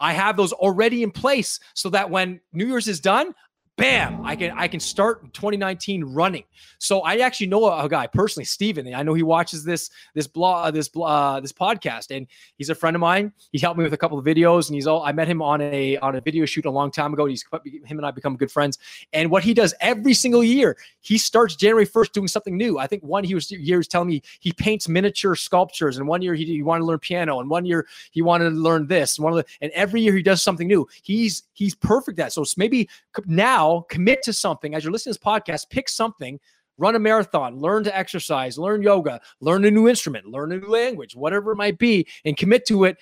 I 0.00 0.12
have 0.12 0.36
those 0.36 0.52
already 0.52 1.02
in 1.02 1.12
place 1.12 1.60
so 1.74 1.88
that 1.90 2.10
when 2.10 2.40
New 2.52 2.66
Year's 2.66 2.88
is 2.88 3.00
done, 3.00 3.32
bam, 3.76 4.24
I 4.24 4.36
can 4.36 4.52
I 4.52 4.68
can 4.68 4.80
start 4.80 5.32
2019 5.34 6.04
running. 6.04 6.44
So 6.78 7.00
I 7.00 7.16
actually 7.16 7.48
know 7.48 7.64
a, 7.64 7.84
a 7.84 7.88
guy 7.88 8.06
personally, 8.06 8.44
Steven. 8.44 8.94
I 8.94 9.02
know 9.02 9.14
he 9.14 9.22
watches 9.22 9.64
this 9.64 9.90
this 10.14 10.26
blog 10.26 10.66
uh, 10.66 10.70
this 10.70 10.90
uh, 10.96 11.40
this 11.40 11.52
podcast, 11.52 12.14
and 12.14 12.26
he's 12.56 12.70
a 12.70 12.74
friend 12.74 12.94
of 12.94 13.00
mine. 13.00 13.32
He 13.52 13.58
helped 13.58 13.78
me 13.78 13.84
with 13.84 13.92
a 13.92 13.96
couple 13.96 14.18
of 14.18 14.24
videos, 14.24 14.68
and 14.68 14.74
he's 14.74 14.86
all 14.86 15.02
I 15.02 15.12
met 15.12 15.28
him 15.28 15.42
on 15.42 15.60
a 15.60 15.96
on 15.98 16.14
a 16.16 16.20
video 16.20 16.44
shoot 16.44 16.66
a 16.66 16.70
long 16.70 16.90
time 16.90 17.12
ago. 17.12 17.26
He's 17.26 17.44
him 17.64 17.98
and 17.98 18.06
I 18.06 18.10
become 18.10 18.36
good 18.36 18.50
friends. 18.50 18.78
And 19.12 19.30
what 19.30 19.42
he 19.42 19.54
does 19.54 19.74
every 19.80 20.14
single 20.14 20.44
year, 20.44 20.76
he 21.00 21.18
starts 21.18 21.56
January 21.56 21.86
1st 21.86 22.12
doing 22.12 22.28
something 22.28 22.56
new. 22.56 22.78
I 22.78 22.86
think 22.86 23.02
one 23.02 23.24
he 23.24 23.34
was 23.34 23.50
years 23.50 23.88
telling 23.88 24.08
me 24.08 24.22
he 24.40 24.52
paints 24.52 24.88
miniature 24.88 25.34
sculptures, 25.34 25.96
and 25.98 26.06
one 26.06 26.22
year 26.22 26.34
he, 26.34 26.44
he 26.44 26.62
wanted 26.62 26.80
to 26.80 26.86
learn 26.86 26.98
piano, 27.00 27.40
and 27.40 27.50
one 27.50 27.64
year 27.64 27.86
he 28.12 28.22
wanted 28.22 28.50
to 28.50 28.56
learn 28.56 28.86
this, 28.86 29.18
and 29.18 29.24
one 29.24 29.32
of 29.32 29.38
the, 29.38 29.44
and 29.60 29.72
every 29.72 30.00
year 30.00 30.14
he 30.14 30.22
does 30.22 30.42
something 30.42 30.68
new. 30.68 30.86
He's 31.02 31.44
he's 31.54 31.74
perfect 31.74 32.18
at. 32.18 32.32
So 32.32 32.44
maybe 32.56 32.88
now 33.26 33.63
now 33.64 33.84
commit 33.88 34.22
to 34.22 34.32
something 34.32 34.74
as 34.74 34.84
you're 34.84 34.92
listening 34.92 35.14
to 35.14 35.20
this 35.20 35.26
podcast, 35.26 35.70
pick 35.70 35.88
something, 35.88 36.38
run 36.78 36.96
a 36.96 36.98
marathon, 36.98 37.58
learn 37.58 37.84
to 37.84 37.96
exercise, 37.96 38.58
learn 38.58 38.82
yoga, 38.82 39.20
learn 39.40 39.64
a 39.64 39.70
new 39.70 39.88
instrument, 39.88 40.26
learn 40.26 40.52
a 40.52 40.58
new 40.58 40.68
language, 40.68 41.14
whatever 41.14 41.52
it 41.52 41.56
might 41.56 41.78
be, 41.78 42.06
and 42.24 42.36
commit 42.36 42.66
to 42.66 42.84
it. 42.84 42.96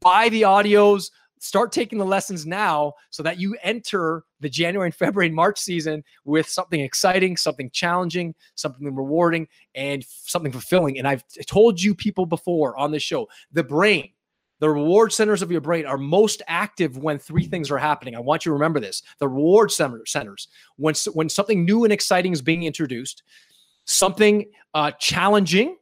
Buy 0.00 0.28
the 0.30 0.42
audios, 0.42 1.10
start 1.38 1.70
taking 1.70 1.98
the 1.98 2.04
lessons 2.04 2.46
now 2.46 2.92
so 3.10 3.22
that 3.22 3.38
you 3.38 3.56
enter 3.62 4.24
the 4.40 4.48
January 4.48 4.88
and 4.88 4.94
February 4.94 5.26
and 5.26 5.34
March 5.34 5.58
season 5.58 6.02
with 6.24 6.48
something 6.48 6.80
exciting, 6.80 7.36
something 7.36 7.70
challenging, 7.70 8.34
something 8.54 8.94
rewarding, 8.94 9.46
and 9.74 10.04
something 10.08 10.52
fulfilling. 10.52 10.98
And 10.98 11.06
I've 11.06 11.24
told 11.46 11.80
you 11.80 11.94
people 11.94 12.26
before 12.26 12.76
on 12.76 12.90
this 12.90 13.02
show 13.02 13.28
the 13.52 13.64
brain 13.64 14.10
the 14.60 14.70
reward 14.70 15.12
centers 15.12 15.42
of 15.42 15.50
your 15.50 15.60
brain 15.60 15.86
are 15.86 15.98
most 15.98 16.42
active 16.46 16.96
when 16.96 17.18
three 17.18 17.44
things 17.44 17.70
are 17.70 17.78
happening. 17.78 18.16
I 18.16 18.20
want 18.20 18.44
you 18.44 18.50
to 18.50 18.54
remember 18.54 18.80
this. 18.80 19.02
The 19.18 19.28
reward 19.28 19.70
centers, 19.70 20.48
when, 20.76 20.94
when 21.12 21.28
something 21.28 21.64
new 21.64 21.84
and 21.84 21.92
exciting 21.92 22.32
is 22.32 22.40
being 22.40 22.62
introduced, 22.62 23.22
something 23.84 24.50
uh, 24.74 24.92
challenging 24.92 25.76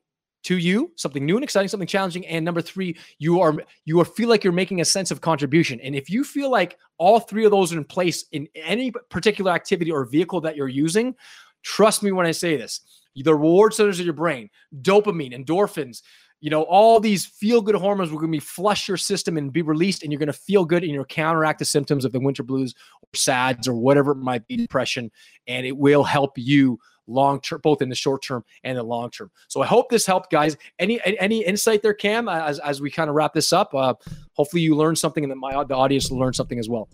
to 0.44 0.58
you, 0.58 0.92
something 0.96 1.24
new 1.24 1.36
and 1.36 1.44
exciting, 1.44 1.68
something 1.68 1.86
challenging, 1.86 2.26
and 2.26 2.44
number 2.44 2.60
three, 2.60 2.96
you 3.18 3.40
are 3.40 3.56
you 3.84 4.00
are 4.00 4.04
feel 4.04 4.28
like 4.28 4.44
you're 4.44 4.52
making 4.52 4.80
a 4.80 4.84
sense 4.84 5.10
of 5.10 5.20
contribution. 5.20 5.80
And 5.80 5.96
if 5.96 6.10
you 6.10 6.22
feel 6.22 6.50
like 6.50 6.78
all 6.98 7.18
three 7.18 7.44
of 7.44 7.50
those 7.50 7.72
are 7.72 7.78
in 7.78 7.84
place 7.84 8.26
in 8.32 8.46
any 8.54 8.90
particular 8.90 9.52
activity 9.52 9.90
or 9.90 10.04
vehicle 10.04 10.40
that 10.42 10.54
you're 10.54 10.68
using, 10.68 11.14
trust 11.62 12.02
me 12.02 12.12
when 12.12 12.26
I 12.26 12.32
say 12.32 12.56
this. 12.56 12.80
The 13.16 13.34
reward 13.34 13.72
centers 13.72 14.00
of 14.00 14.06
your 14.06 14.14
brain, 14.14 14.50
dopamine, 14.82 15.32
endorphins, 15.32 16.02
you 16.40 16.50
know, 16.50 16.62
all 16.62 17.00
these 17.00 17.24
feel 17.24 17.62
good 17.62 17.74
hormones 17.74 18.10
will 18.10 18.18
going 18.18 18.30
to 18.30 18.36
be 18.36 18.40
flush 18.40 18.86
your 18.86 18.96
system 18.96 19.36
and 19.36 19.52
be 19.52 19.62
released, 19.62 20.02
and 20.02 20.12
you're 20.12 20.18
going 20.18 20.26
to 20.26 20.32
feel 20.32 20.64
good 20.64 20.82
and 20.82 20.92
you'll 20.92 21.04
counteract 21.04 21.58
the 21.58 21.64
symptoms 21.64 22.04
of 22.04 22.12
the 22.12 22.20
winter 22.20 22.42
blues 22.42 22.74
or 23.02 23.08
SADS 23.14 23.66
or 23.66 23.74
whatever 23.74 24.12
it 24.12 24.16
might 24.16 24.46
be, 24.46 24.56
depression, 24.56 25.10
and 25.46 25.66
it 25.66 25.76
will 25.76 26.04
help 26.04 26.32
you 26.36 26.78
long 27.06 27.40
term, 27.40 27.60
both 27.62 27.82
in 27.82 27.88
the 27.88 27.94
short 27.94 28.22
term 28.22 28.44
and 28.62 28.78
the 28.78 28.82
long 28.82 29.10
term. 29.10 29.30
So 29.48 29.62
I 29.62 29.66
hope 29.66 29.88
this 29.88 30.06
helped, 30.06 30.30
guys. 30.30 30.56
Any 30.78 31.00
any 31.04 31.44
insight 31.44 31.82
there, 31.82 31.94
Cam, 31.94 32.28
as 32.28 32.58
as 32.60 32.80
we 32.80 32.90
kind 32.90 33.08
of 33.08 33.16
wrap 33.16 33.32
this 33.32 33.52
up? 33.52 33.74
Uh, 33.74 33.94
hopefully, 34.32 34.62
you 34.62 34.74
learned 34.74 34.98
something, 34.98 35.24
and 35.24 35.30
that 35.30 35.36
my 35.36 35.64
the 35.64 35.76
audience 35.76 36.10
will 36.10 36.18
learn 36.18 36.34
something 36.34 36.58
as 36.58 36.68
well. 36.68 36.88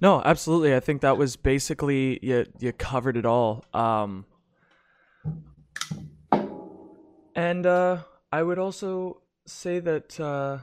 No, 0.00 0.22
absolutely. 0.24 0.76
I 0.76 0.80
think 0.80 1.00
that 1.00 1.16
was 1.16 1.36
basically 1.36 2.18
you. 2.22 2.46
You 2.60 2.72
covered 2.72 3.16
it 3.16 3.26
all. 3.26 3.64
Um, 3.74 4.24
and 7.34 7.66
uh, 7.66 7.98
I 8.30 8.42
would 8.42 8.58
also 8.58 9.22
say 9.46 9.78
that 9.80 10.20
uh, 10.20 10.58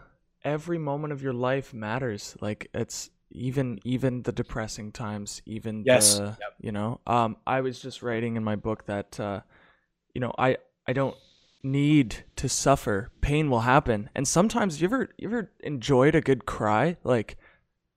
every 0.46 0.78
moment 0.78 1.12
of 1.12 1.22
your 1.22 1.34
life 1.34 1.74
matters. 1.74 2.38
Like 2.40 2.70
it's 2.74 3.10
even 3.32 3.80
even 3.84 4.22
the 4.22 4.32
depressing 4.32 4.92
times, 4.92 5.42
even 5.46 5.84
yes, 5.86 6.18
the, 6.18 6.38
yep. 6.40 6.56
you 6.62 6.72
know. 6.72 7.02
Um, 7.06 7.38
I 7.46 7.62
was 7.62 7.82
just 7.82 8.02
writing 8.02 8.38
in 8.38 8.44
my 8.44 8.56
book 8.56 8.86
that 8.86 9.20
uh, 9.20 9.42
you 10.14 10.22
know 10.22 10.34
I 10.38 10.58
I 10.88 10.94
don't 10.94 11.16
need 11.64 12.24
to 12.38 12.48
suffer. 12.48 13.12
Pain 13.22 13.50
will 13.50 13.62
happen, 13.62 14.10
and 14.16 14.28
sometimes 14.28 14.80
you 14.80 14.88
ever 14.88 15.10
you 15.18 15.28
ever 15.28 15.52
enjoyed 15.62 16.16
a 16.16 16.22
good 16.22 16.46
cry, 16.46 16.96
like. 17.04 17.38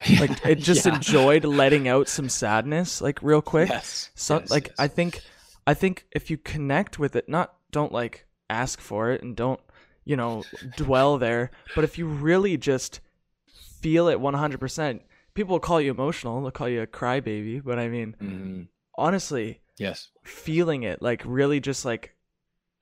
like 0.20 0.46
it 0.46 0.60
just 0.60 0.86
yeah. 0.86 0.94
enjoyed 0.94 1.44
letting 1.44 1.88
out 1.88 2.06
some 2.06 2.28
sadness 2.28 3.00
like 3.00 3.20
real 3.20 3.42
quick 3.42 3.68
yes, 3.68 4.10
so 4.14 4.38
yes, 4.38 4.48
like 4.48 4.68
yes. 4.68 4.76
i 4.78 4.86
think 4.86 5.20
i 5.66 5.74
think 5.74 6.06
if 6.12 6.30
you 6.30 6.38
connect 6.38 7.00
with 7.00 7.16
it 7.16 7.28
not 7.28 7.52
don't 7.72 7.90
like 7.90 8.27
ask 8.50 8.80
for 8.80 9.10
it 9.10 9.22
and 9.22 9.36
don't, 9.36 9.60
you 10.04 10.16
know, 10.16 10.44
dwell 10.76 11.18
there. 11.18 11.50
But 11.74 11.84
if 11.84 11.98
you 11.98 12.06
really 12.06 12.56
just 12.56 13.00
feel 13.80 14.08
it 14.08 14.18
100%, 14.18 15.00
people 15.34 15.54
will 15.54 15.60
call 15.60 15.80
you 15.80 15.90
emotional. 15.90 16.40
They'll 16.40 16.50
call 16.50 16.68
you 16.68 16.82
a 16.82 16.86
crybaby. 16.86 17.62
But 17.62 17.78
I 17.78 17.88
mean, 17.88 18.16
mm-hmm. 18.20 18.62
honestly, 18.96 19.60
yes, 19.78 20.08
feeling 20.24 20.82
it, 20.82 21.00
like 21.02 21.22
really 21.24 21.60
just 21.60 21.84
like, 21.84 22.14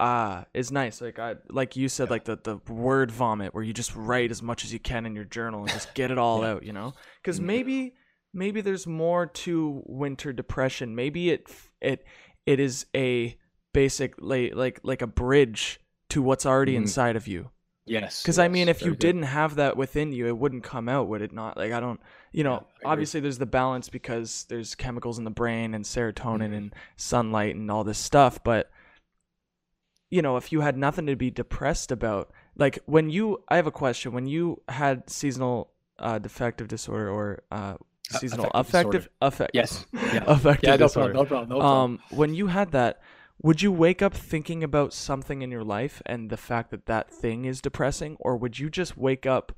ah, 0.00 0.44
is 0.54 0.70
nice. 0.70 1.00
Like 1.00 1.18
I, 1.18 1.34
like 1.50 1.76
you 1.76 1.88
said, 1.88 2.08
yeah. 2.08 2.10
like 2.10 2.24
the, 2.24 2.38
the 2.42 2.72
word 2.72 3.10
vomit 3.10 3.54
where 3.54 3.64
you 3.64 3.72
just 3.72 3.94
write 3.94 4.30
as 4.30 4.42
much 4.42 4.64
as 4.64 4.72
you 4.72 4.78
can 4.78 5.06
in 5.06 5.14
your 5.14 5.24
journal 5.24 5.60
and 5.60 5.70
just 5.70 5.94
get 5.94 6.10
it 6.10 6.18
all 6.18 6.42
yeah. 6.42 6.50
out, 6.50 6.62
you 6.62 6.72
know? 6.72 6.94
Because 7.22 7.38
mm-hmm. 7.38 7.46
maybe, 7.46 7.94
maybe 8.32 8.60
there's 8.60 8.86
more 8.86 9.26
to 9.26 9.82
winter 9.86 10.32
depression. 10.32 10.94
Maybe 10.94 11.30
it, 11.30 11.48
it, 11.80 12.04
it 12.44 12.60
is 12.60 12.86
a, 12.94 13.36
basically 13.76 14.52
like 14.52 14.80
like 14.82 15.02
a 15.02 15.06
bridge 15.06 15.78
to 16.08 16.22
what's 16.22 16.46
already 16.46 16.72
mm. 16.72 16.78
inside 16.78 17.14
of 17.14 17.28
you. 17.28 17.50
Yes. 17.84 18.22
Because 18.22 18.38
yes, 18.38 18.44
I 18.44 18.48
mean, 18.48 18.68
if 18.68 18.80
you 18.80 18.92
good. 18.92 18.98
didn't 18.98 19.22
have 19.24 19.56
that 19.56 19.76
within 19.76 20.12
you, 20.12 20.26
it 20.26 20.36
wouldn't 20.36 20.64
come 20.64 20.88
out, 20.88 21.08
would 21.08 21.20
it 21.20 21.32
not? 21.32 21.58
Like 21.58 21.72
I 21.72 21.78
don't, 21.78 22.00
you 22.32 22.42
know, 22.42 22.66
yeah, 22.82 22.88
obviously 22.88 23.20
there's 23.20 23.36
the 23.36 23.46
balance 23.46 23.90
because 23.90 24.46
there's 24.48 24.74
chemicals 24.74 25.18
in 25.18 25.24
the 25.24 25.30
brain 25.30 25.74
and 25.74 25.84
serotonin 25.84 26.14
mm-hmm. 26.14 26.54
and 26.54 26.74
sunlight 26.96 27.54
and 27.54 27.70
all 27.70 27.84
this 27.84 27.98
stuff, 27.98 28.42
but 28.42 28.70
you 30.08 30.22
know, 30.22 30.36
if 30.36 30.52
you 30.52 30.62
had 30.62 30.78
nothing 30.78 31.06
to 31.06 31.16
be 31.16 31.30
depressed 31.30 31.92
about, 31.92 32.30
like 32.56 32.78
when 32.86 33.10
you, 33.10 33.42
I 33.48 33.56
have 33.56 33.66
a 33.66 33.72
question. 33.72 34.12
When 34.12 34.26
you 34.26 34.62
had 34.68 35.10
seasonal 35.10 35.70
uh, 35.98 36.18
defective 36.18 36.68
disorder 36.68 37.10
or 37.10 37.42
uh, 37.50 37.74
seasonal 38.08 38.50
affective, 38.54 39.08
affective, 39.20 39.54
yes, 39.54 39.84
yeah, 39.92 40.24
affective 40.26 40.68
yeah, 40.68 40.76
no 40.76 40.86
disorder. 40.86 41.12
Problem, 41.12 41.24
no 41.24 41.24
problem, 41.24 41.48
no 41.50 41.58
problem. 41.58 42.00
Um, 42.10 42.16
when 42.16 42.34
you 42.34 42.46
had 42.46 42.72
that, 42.72 43.00
would 43.42 43.62
you 43.62 43.70
wake 43.70 44.02
up 44.02 44.14
thinking 44.14 44.64
about 44.64 44.92
something 44.92 45.42
in 45.42 45.50
your 45.50 45.64
life 45.64 46.02
and 46.06 46.30
the 46.30 46.36
fact 46.36 46.70
that 46.70 46.86
that 46.86 47.10
thing 47.10 47.44
is 47.44 47.60
depressing 47.60 48.16
or 48.20 48.36
would 48.36 48.58
you 48.58 48.70
just 48.70 48.96
wake 48.96 49.26
up 49.26 49.52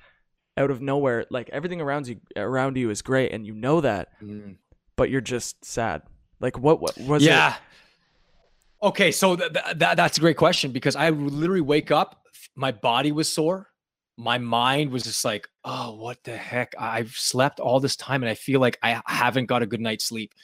out 0.56 0.70
of 0.70 0.82
nowhere 0.82 1.24
like 1.30 1.48
everything 1.50 1.80
around 1.80 2.08
you 2.08 2.20
around 2.36 2.76
you 2.76 2.90
is 2.90 3.02
great 3.02 3.32
and 3.32 3.46
you 3.46 3.54
know 3.54 3.80
that 3.80 4.08
mm. 4.20 4.56
but 4.96 5.08
you're 5.10 5.20
just 5.20 5.64
sad 5.64 6.02
like 6.40 6.58
what, 6.58 6.80
what 6.80 6.98
was 6.98 7.22
it? 7.22 7.26
yeah 7.26 7.54
it? 7.54 8.86
okay 8.86 9.12
so 9.12 9.36
th- 9.36 9.52
th- 9.52 9.76
that's 9.78 10.18
a 10.18 10.20
great 10.20 10.36
question 10.36 10.72
because 10.72 10.96
i 10.96 11.10
literally 11.10 11.60
wake 11.60 11.90
up 11.90 12.24
my 12.56 12.72
body 12.72 13.12
was 13.12 13.30
sore 13.30 13.68
my 14.16 14.36
mind 14.36 14.90
was 14.90 15.04
just 15.04 15.24
like 15.24 15.48
oh 15.64 15.94
what 15.94 16.22
the 16.24 16.36
heck 16.36 16.74
i've 16.76 17.12
slept 17.12 17.60
all 17.60 17.78
this 17.78 17.94
time 17.94 18.24
and 18.24 18.30
i 18.30 18.34
feel 18.34 18.60
like 18.60 18.76
i 18.82 19.00
haven't 19.06 19.46
got 19.46 19.62
a 19.62 19.66
good 19.66 19.80
night's 19.80 20.04
sleep 20.04 20.34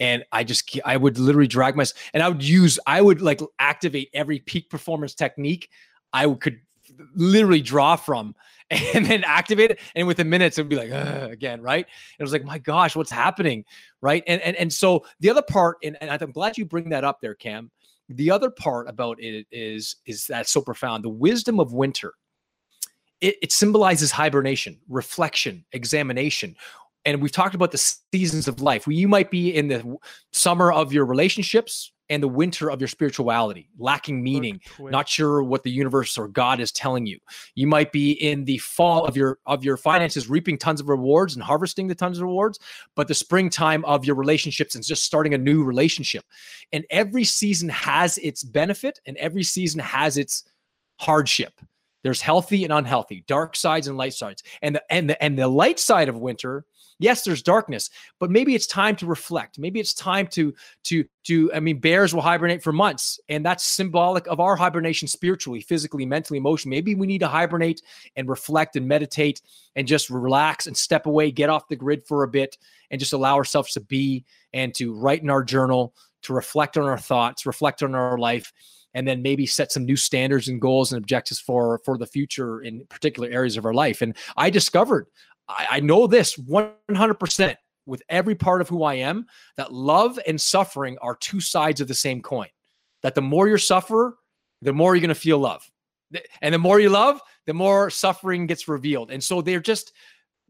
and 0.00 0.24
I 0.32 0.42
just 0.42 0.80
I 0.84 0.96
would 0.96 1.18
literally 1.18 1.46
drag 1.46 1.76
myself 1.76 2.02
and 2.14 2.22
I 2.22 2.28
would 2.28 2.42
use 2.42 2.78
I 2.86 3.00
would 3.00 3.22
like 3.22 3.40
activate 3.58 4.08
every 4.14 4.40
peak 4.40 4.70
performance 4.70 5.14
technique 5.14 5.68
I 6.12 6.26
could 6.34 6.60
literally 7.14 7.60
draw 7.60 7.96
from 7.96 8.34
and 8.70 9.06
then 9.06 9.24
activate 9.24 9.72
it. 9.72 9.80
And 9.94 10.06
within 10.06 10.28
minutes, 10.28 10.58
it 10.58 10.62
would 10.62 10.68
be 10.68 10.76
like, 10.76 10.90
again, 10.90 11.60
right? 11.60 11.86
It 12.18 12.22
was 12.22 12.32
like, 12.32 12.44
my 12.44 12.58
gosh, 12.58 12.96
what's 12.96 13.10
happening? 13.10 13.64
Right. 14.00 14.22
And 14.26 14.40
and, 14.42 14.56
and 14.56 14.72
so 14.72 15.04
the 15.20 15.30
other 15.30 15.42
part, 15.42 15.78
and, 15.84 15.96
and 16.00 16.10
I'm 16.10 16.32
glad 16.32 16.56
you 16.56 16.64
bring 16.64 16.88
that 16.90 17.04
up 17.04 17.20
there, 17.20 17.34
Cam. 17.34 17.70
The 18.08 18.30
other 18.30 18.50
part 18.50 18.88
about 18.88 19.20
it 19.20 19.46
is, 19.52 19.96
is 20.06 20.26
that 20.26 20.48
so 20.48 20.60
profound. 20.60 21.04
The 21.04 21.10
wisdom 21.10 21.60
of 21.60 21.72
winter. 21.72 22.14
It, 23.20 23.36
it 23.42 23.52
symbolizes 23.52 24.10
hibernation, 24.10 24.78
reflection, 24.88 25.64
examination 25.72 26.56
and 27.04 27.22
we've 27.22 27.32
talked 27.32 27.54
about 27.54 27.72
the 27.72 27.96
seasons 28.12 28.48
of 28.48 28.60
life. 28.60 28.86
You 28.86 29.08
might 29.08 29.30
be 29.30 29.54
in 29.54 29.68
the 29.68 29.96
summer 30.32 30.72
of 30.72 30.92
your 30.92 31.04
relationships, 31.06 31.92
and 32.10 32.20
the 32.20 32.28
winter 32.28 32.70
of 32.70 32.80
your 32.80 32.88
spirituality, 32.88 33.70
lacking 33.78 34.20
meaning, 34.22 34.60
not 34.80 35.08
sure 35.08 35.44
what 35.44 35.62
the 35.62 35.70
universe 35.70 36.18
or 36.18 36.26
God 36.26 36.58
is 36.58 36.72
telling 36.72 37.06
you. 37.06 37.18
You 37.54 37.68
might 37.68 37.92
be 37.92 38.10
in 38.10 38.44
the 38.44 38.58
fall 38.58 39.06
of 39.06 39.16
your 39.16 39.38
of 39.46 39.64
your 39.64 39.76
finances, 39.76 40.28
reaping 40.28 40.58
tons 40.58 40.80
of 40.80 40.88
rewards 40.88 41.36
and 41.36 41.42
harvesting 41.42 41.86
the 41.86 41.94
tons 41.94 42.18
of 42.18 42.24
rewards, 42.24 42.58
but 42.96 43.06
the 43.06 43.14
springtime 43.14 43.84
of 43.84 44.04
your 44.04 44.16
relationships 44.16 44.74
and 44.74 44.84
just 44.84 45.04
starting 45.04 45.34
a 45.34 45.38
new 45.38 45.62
relationship. 45.62 46.24
And 46.72 46.84
every 46.90 47.24
season 47.24 47.68
has 47.68 48.18
its 48.18 48.42
benefit, 48.42 49.00
and 49.06 49.16
every 49.16 49.44
season 49.44 49.78
has 49.78 50.18
its 50.18 50.42
hardship. 50.98 51.52
There's 52.02 52.20
healthy 52.20 52.64
and 52.64 52.72
unhealthy, 52.72 53.24
dark 53.28 53.54
sides 53.54 53.86
and 53.86 53.96
light 53.96 54.14
sides. 54.14 54.42
And 54.62 54.74
the 54.74 54.82
and 54.90 55.08
the 55.08 55.22
and 55.22 55.38
the 55.38 55.48
light 55.48 55.78
side 55.78 56.08
of 56.08 56.18
winter 56.18 56.64
yes 57.00 57.22
there's 57.22 57.42
darkness 57.42 57.90
but 58.20 58.30
maybe 58.30 58.54
it's 58.54 58.66
time 58.66 58.94
to 58.96 59.06
reflect. 59.06 59.58
Maybe 59.58 59.80
it's 59.80 59.94
time 59.94 60.26
to 60.28 60.54
to 60.84 61.04
to 61.24 61.52
i 61.52 61.60
mean 61.60 61.80
bears 61.80 62.14
will 62.14 62.22
hibernate 62.22 62.62
for 62.62 62.72
months 62.72 63.18
and 63.28 63.44
that's 63.44 63.64
symbolic 63.64 64.26
of 64.26 64.40
our 64.40 64.56
hibernation 64.56 65.08
spiritually 65.08 65.60
physically 65.60 66.06
mentally 66.06 66.38
emotionally. 66.38 66.76
Maybe 66.76 66.94
we 66.94 67.06
need 67.06 67.18
to 67.20 67.28
hibernate 67.28 67.82
and 68.16 68.28
reflect 68.28 68.76
and 68.76 68.86
meditate 68.86 69.42
and 69.74 69.88
just 69.88 70.10
relax 70.10 70.66
and 70.66 70.76
step 70.76 71.06
away 71.06 71.30
get 71.30 71.50
off 71.50 71.68
the 71.68 71.76
grid 71.76 72.06
for 72.06 72.22
a 72.22 72.28
bit 72.28 72.56
and 72.90 73.00
just 73.00 73.12
allow 73.12 73.34
ourselves 73.36 73.72
to 73.72 73.80
be 73.80 74.24
and 74.52 74.74
to 74.74 74.94
write 74.94 75.22
in 75.22 75.30
our 75.30 75.42
journal 75.42 75.94
to 76.22 76.32
reflect 76.34 76.76
on 76.76 76.84
our 76.84 76.98
thoughts 76.98 77.46
reflect 77.46 77.82
on 77.82 77.94
our 77.94 78.18
life 78.18 78.52
and 78.94 79.06
then 79.06 79.22
maybe 79.22 79.46
set 79.46 79.72
some 79.72 79.84
new 79.84 79.96
standards 79.96 80.48
and 80.48 80.60
goals 80.60 80.92
and 80.92 81.02
objectives 81.02 81.40
for 81.40 81.80
for 81.84 81.98
the 81.98 82.06
future 82.06 82.62
in 82.62 82.84
particular 82.88 83.28
areas 83.30 83.56
of 83.56 83.64
our 83.64 83.74
life 83.74 84.02
and 84.02 84.16
i 84.36 84.50
discovered 84.50 85.06
I, 85.50 85.66
I 85.72 85.80
know 85.80 86.06
this 86.06 86.36
100% 86.36 87.56
with 87.86 88.02
every 88.08 88.34
part 88.34 88.60
of 88.60 88.68
who 88.68 88.84
I 88.84 88.94
am 88.94 89.26
that 89.56 89.72
love 89.72 90.18
and 90.26 90.40
suffering 90.40 90.96
are 91.02 91.16
two 91.16 91.40
sides 91.40 91.80
of 91.80 91.88
the 91.88 91.94
same 91.94 92.22
coin. 92.22 92.48
That 93.02 93.14
the 93.14 93.22
more 93.22 93.48
you 93.48 93.58
suffer, 93.58 94.18
the 94.62 94.72
more 94.72 94.94
you're 94.94 95.00
going 95.00 95.08
to 95.08 95.14
feel 95.14 95.38
love. 95.38 95.68
And 96.42 96.54
the 96.54 96.58
more 96.58 96.80
you 96.80 96.90
love, 96.90 97.20
the 97.46 97.54
more 97.54 97.88
suffering 97.90 98.46
gets 98.46 98.68
revealed. 98.68 99.10
And 99.10 99.22
so 99.22 99.40
they're 99.40 99.60
just 99.60 99.92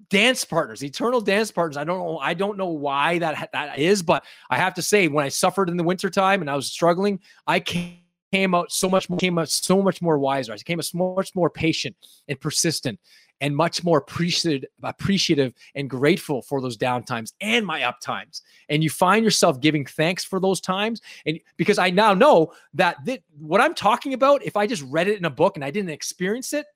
dance 0.09 0.44
partners, 0.44 0.83
eternal 0.83 1.20
dance 1.20 1.50
partners. 1.50 1.76
I 1.76 1.85
don't 1.85 1.98
know. 1.98 2.18
I 2.18 2.35
don't 2.35 2.57
know 2.57 2.68
why 2.68 3.18
that 3.18 3.50
that 3.53 3.79
is, 3.79 4.03
but 4.03 4.24
I 4.48 4.57
have 4.57 4.74
to 4.74 4.83
say, 4.83 5.09
when 5.09 5.24
I 5.24 5.29
suffered 5.29 5.68
in 5.68 5.76
the 5.76 5.85
wintertime 5.85 6.40
and 6.40 6.50
I 6.50 6.57
was 6.57 6.66
struggling, 6.66 7.20
I 7.46 7.61
came 7.61 7.98
out 8.32 8.70
so 8.72 8.88
much 8.88 9.08
more, 9.08 9.18
came 9.18 9.38
out 9.38 9.48
so 9.48 9.82
much 9.82 10.00
more 10.00 10.18
wiser. 10.18 10.52
I 10.52 10.56
became 10.56 10.80
a 10.80 10.96
much 10.96 11.34
more 11.34 11.50
patient 11.50 11.96
and 12.28 12.40
persistent 12.40 12.98
and 13.40 13.56
much 13.56 13.82
more 13.82 13.98
appreciative, 13.98 14.68
appreciative 14.82 15.54
and 15.74 15.88
grateful 15.88 16.42
for 16.42 16.60
those 16.60 16.76
downtimes 16.76 17.32
and 17.40 17.66
my 17.66 17.80
uptimes. 17.80 18.42
And 18.68 18.82
you 18.82 18.90
find 18.90 19.24
yourself 19.24 19.60
giving 19.60 19.86
thanks 19.86 20.24
for 20.24 20.40
those 20.40 20.60
times. 20.60 21.00
And 21.26 21.40
because 21.56 21.78
I 21.78 21.90
now 21.90 22.14
know 22.14 22.52
that 22.74 23.04
th- 23.04 23.22
what 23.38 23.60
I'm 23.60 23.74
talking 23.74 24.14
about, 24.14 24.44
if 24.44 24.56
I 24.56 24.66
just 24.66 24.84
read 24.88 25.08
it 25.08 25.18
in 25.18 25.24
a 25.24 25.30
book 25.30 25.56
and 25.56 25.64
I 25.64 25.70
didn't 25.70 25.90
experience 25.90 26.52
it, 26.52 26.66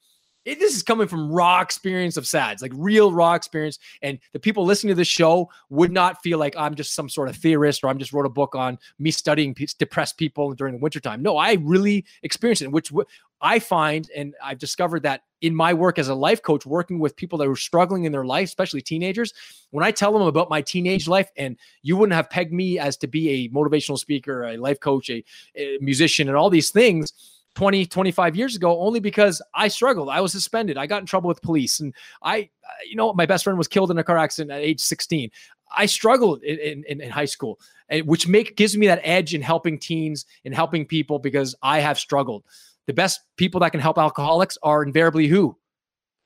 it, 0.44 0.58
this 0.58 0.76
is 0.76 0.82
coming 0.82 1.08
from 1.08 1.30
raw 1.30 1.60
experience 1.60 2.16
of 2.16 2.26
SADS, 2.26 2.62
like 2.62 2.72
real 2.74 3.12
raw 3.12 3.34
experience. 3.34 3.78
And 4.02 4.18
the 4.32 4.38
people 4.38 4.64
listening 4.64 4.90
to 4.90 4.94
this 4.94 5.08
show 5.08 5.50
would 5.70 5.92
not 5.92 6.22
feel 6.22 6.38
like 6.38 6.54
I'm 6.56 6.74
just 6.74 6.94
some 6.94 7.08
sort 7.08 7.28
of 7.28 7.36
theorist 7.36 7.82
or 7.82 7.88
I'm 7.88 7.98
just 7.98 8.12
wrote 8.12 8.26
a 8.26 8.30
book 8.30 8.54
on 8.54 8.78
me 8.98 9.10
studying 9.10 9.56
depressed 9.78 10.18
people 10.18 10.54
during 10.54 10.74
the 10.74 10.80
wintertime. 10.80 11.22
No, 11.22 11.36
I 11.36 11.54
really 11.54 12.04
experienced 12.22 12.62
it, 12.62 12.70
which 12.70 12.90
w- 12.90 13.06
I 13.40 13.58
find, 13.58 14.08
and 14.16 14.34
I've 14.42 14.58
discovered 14.58 15.02
that 15.02 15.22
in 15.42 15.54
my 15.54 15.74
work 15.74 15.98
as 15.98 16.08
a 16.08 16.14
life 16.14 16.42
coach, 16.42 16.64
working 16.64 16.98
with 16.98 17.14
people 17.16 17.38
that 17.38 17.48
are 17.48 17.56
struggling 17.56 18.04
in 18.04 18.12
their 18.12 18.24
life, 18.24 18.48
especially 18.48 18.80
teenagers, 18.80 19.34
when 19.70 19.84
I 19.84 19.90
tell 19.90 20.12
them 20.12 20.22
about 20.22 20.48
my 20.48 20.62
teenage 20.62 21.06
life, 21.06 21.30
and 21.36 21.58
you 21.82 21.96
wouldn't 21.96 22.14
have 22.14 22.30
pegged 22.30 22.52
me 22.52 22.78
as 22.78 22.96
to 22.98 23.06
be 23.06 23.30
a 23.30 23.48
motivational 23.50 23.98
speaker, 23.98 24.44
a 24.44 24.56
life 24.56 24.80
coach, 24.80 25.10
a, 25.10 25.22
a 25.56 25.78
musician, 25.80 26.28
and 26.28 26.36
all 26.36 26.48
these 26.48 26.70
things 26.70 27.12
20, 27.54 27.86
25 27.86 28.36
years 28.36 28.56
ago, 28.56 28.80
only 28.80 29.00
because 29.00 29.40
I 29.54 29.68
struggled. 29.68 30.08
I 30.08 30.20
was 30.20 30.32
suspended. 30.32 30.76
I 30.76 30.86
got 30.86 31.00
in 31.00 31.06
trouble 31.06 31.28
with 31.28 31.40
police. 31.42 31.80
And 31.80 31.94
I, 32.22 32.50
you 32.88 32.96
know, 32.96 33.12
my 33.12 33.26
best 33.26 33.44
friend 33.44 33.58
was 33.58 33.68
killed 33.68 33.90
in 33.90 33.98
a 33.98 34.04
car 34.04 34.18
accident 34.18 34.50
at 34.50 34.60
age 34.60 34.80
16. 34.80 35.30
I 35.76 35.86
struggled 35.86 36.42
in, 36.42 36.84
in, 36.84 37.00
in 37.00 37.10
high 37.10 37.24
school, 37.24 37.58
which 38.04 38.28
make 38.28 38.56
gives 38.56 38.76
me 38.76 38.86
that 38.86 39.00
edge 39.02 39.34
in 39.34 39.42
helping 39.42 39.78
teens 39.78 40.26
and 40.44 40.54
helping 40.54 40.86
people 40.86 41.18
because 41.18 41.54
I 41.62 41.80
have 41.80 41.98
struggled. 41.98 42.44
The 42.86 42.92
best 42.92 43.20
people 43.36 43.60
that 43.60 43.70
can 43.70 43.80
help 43.80 43.98
alcoholics 43.98 44.58
are 44.62 44.82
invariably 44.82 45.26
who? 45.26 45.56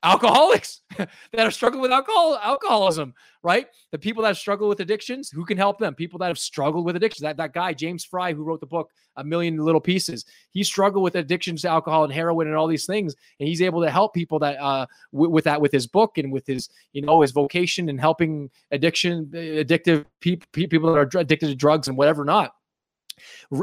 Alcoholics 0.03 0.81
that 0.97 1.09
are 1.39 1.51
struggling 1.51 1.81
with 1.81 1.91
alcohol 1.91 2.39
alcoholism 2.41 3.13
right? 3.43 3.67
The 3.91 3.97
people 3.97 4.23
that 4.23 4.37
struggle 4.37 4.67
with 4.67 4.81
addictions 4.81 5.29
who 5.29 5.45
can 5.45 5.57
help 5.57 5.79
them? 5.79 5.95
People 5.95 6.19
that 6.19 6.27
have 6.27 6.39
struggled 6.39 6.85
with 6.85 6.95
addictions. 6.95 7.21
That, 7.21 7.37
that 7.37 7.53
guy 7.53 7.73
james 7.73 8.03
frey 8.05 8.33
who 8.33 8.43
wrote 8.43 8.59
the 8.59 8.65
book 8.65 8.91
a 9.15 9.23
million 9.23 9.57
little 9.57 9.81
pieces 9.81 10.25
he 10.51 10.63
struggled 10.63 11.03
with 11.03 11.15
addictions 11.15 11.63
to 11.63 11.69
alcohol 11.69 12.03
and 12.05 12.13
heroin 12.13 12.47
and 12.47 12.55
all 12.55 12.67
these 12.67 12.85
things 12.85 13.15
and 13.39 13.49
he's 13.49 13.61
able 13.61 13.81
to 13.81 13.89
help 13.89 14.13
people 14.13 14.39
that 14.39 14.57
uh 14.61 14.85
w- 15.11 15.29
with 15.29 15.43
that 15.43 15.59
with 15.59 15.71
his 15.71 15.87
book 15.87 16.17
and 16.17 16.31
with 16.31 16.47
his 16.47 16.69
you 16.93 17.01
know 17.01 17.21
his 17.21 17.31
vocation 17.31 17.89
and 17.89 17.99
helping 17.99 18.49
addiction 18.71 19.25
addictive 19.33 20.05
people 20.21 20.47
people 20.51 20.93
that 20.93 20.99
are 21.15 21.19
addicted 21.19 21.47
to 21.47 21.55
drugs 21.55 21.87
and 21.87 21.97
whatever 21.97 22.23
not. 22.23 22.55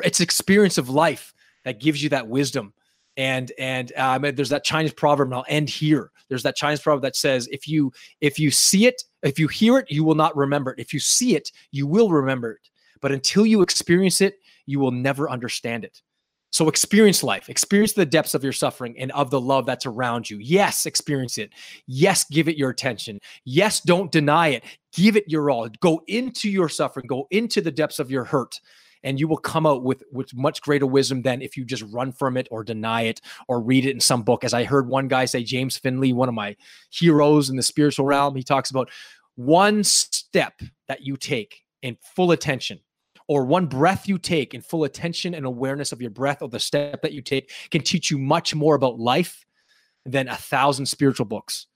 It's 0.05 0.21
experience 0.21 0.77
of 0.77 0.91
life 0.91 1.33
that 1.65 1.81
gives 1.81 2.03
you 2.03 2.11
that 2.11 2.29
wisdom 2.29 2.75
and 3.17 3.53
and 3.59 3.93
um, 3.97 4.23
there's 4.35 4.49
that 4.51 4.65
Chinese 4.65 4.93
proverb, 4.93 5.29
and 5.29 5.35
I'll 5.35 5.45
end 5.49 5.69
here. 5.69 6.11
There's 6.29 6.43
that 6.43 6.57
Chinese 6.57 6.81
proverb 6.81 7.03
that 7.03 7.17
says, 7.17 7.49
if 7.49 7.69
you 7.69 7.93
if 8.21 8.39
you 8.39 8.51
see 8.51 8.87
it, 8.87 9.03
if 9.23 9.39
you 9.39 9.49
hear 9.49 9.79
it, 9.79 9.91
you 9.91 10.05
will 10.05 10.15
not 10.15 10.37
remember 10.37 10.73
it. 10.73 10.79
If 10.79 10.93
you 10.93 11.01
see 11.01 11.37
it, 11.37 11.51
you 11.71 11.87
will 11.87 12.11
remember 12.11 12.53
it. 12.53 12.69
But 13.01 13.13
until 13.13 13.47
you 13.47 13.63
experience 13.63 14.21
it, 14.21 14.39
you 14.67 14.81
will 14.81 14.91
never 14.91 15.31
understand 15.31 15.85
it. 15.85 16.03
So 16.51 16.69
experience 16.69 17.23
life, 17.23 17.51
experience 17.51 17.93
the 17.93 18.07
depths 18.07 18.35
of 18.35 18.43
your 18.43 18.53
suffering 18.53 18.99
and 18.99 19.13
of 19.13 19.31
the 19.31 19.41
love 19.41 19.67
that's 19.67 19.85
around 19.85 20.31
you. 20.31 20.39
Yes, 20.39 20.87
experience 20.87 21.39
it. 21.39 21.51
Yes, 21.87 22.25
give 22.25 22.49
it 22.49 22.57
your 22.57 22.71
attention. 22.71 23.21
Yes, 23.45 23.81
don't 23.81 24.11
deny 24.11 24.49
it. 24.49 24.65
Give 24.95 25.17
it 25.17 25.29
your 25.29 25.51
all. 25.51 25.69
Go 25.81 26.01
into 26.07 26.49
your 26.49 26.71
suffering, 26.71 27.07
go 27.07 27.27
into 27.31 27.61
the 27.61 27.71
depths 27.71 27.99
of 27.99 28.11
your 28.11 28.25
hurt 28.25 28.59
and 29.07 29.19
you 29.19 29.27
will 29.27 29.39
come 29.39 29.65
out 29.65 29.83
with 29.83 30.03
with 30.13 30.35
much 30.35 30.61
greater 30.61 30.87
wisdom 30.87 31.23
than 31.23 31.41
if 31.41 31.57
you 31.57 31.65
just 31.65 31.85
run 31.85 32.13
from 32.13 32.37
it 32.37 32.47
or 32.51 32.63
deny 32.63 33.03
it 33.03 33.23
or 33.49 33.61
read 33.61 33.87
it 33.87 33.93
in 33.93 34.01
some 34.01 34.23
book. 34.23 34.45
As 34.45 34.53
i 34.53 34.65
heard 34.65 34.89
one 34.89 35.09
guy 35.09 35.25
say 35.25 35.43
james 35.43 35.79
finley 35.79 36.13
one 36.13 36.29
of 36.29 36.35
my 36.35 36.57
heroes 36.91 37.49
in 37.49 37.57
the 37.57 37.63
spiritual 37.63 38.05
realm 38.05 38.35
he 38.37 38.43
talks 38.43 38.71
about 38.71 38.91
one 39.37 39.85
step 39.85 40.61
that 40.89 41.03
you 41.03 41.17
take 41.17 41.63
in 41.83 41.97
full 42.03 42.33
attention 42.33 42.81
or 43.29 43.45
one 43.45 43.67
breath 43.67 44.09
you 44.09 44.19
take 44.19 44.55
in 44.55 44.61
full 44.61 44.85
attention 44.85 45.35
and 45.35 45.47
awareness 45.47 45.93
of 45.93 46.01
your 46.01 46.11
breath 46.11 46.43
or 46.43 46.49
the 46.49 46.61
step 46.61 47.03
that 47.03 47.13
you 47.13 47.23
take 47.23 47.51
can 47.71 47.83
teach 47.83 48.11
you 48.11 48.19
much 48.19 48.55
more 48.55 48.75
about 48.75 48.99
life 48.99 49.45
than 50.05 50.29
a 50.29 50.37
thousand 50.37 50.87
spiritual 50.87 51.27
books. 51.27 51.67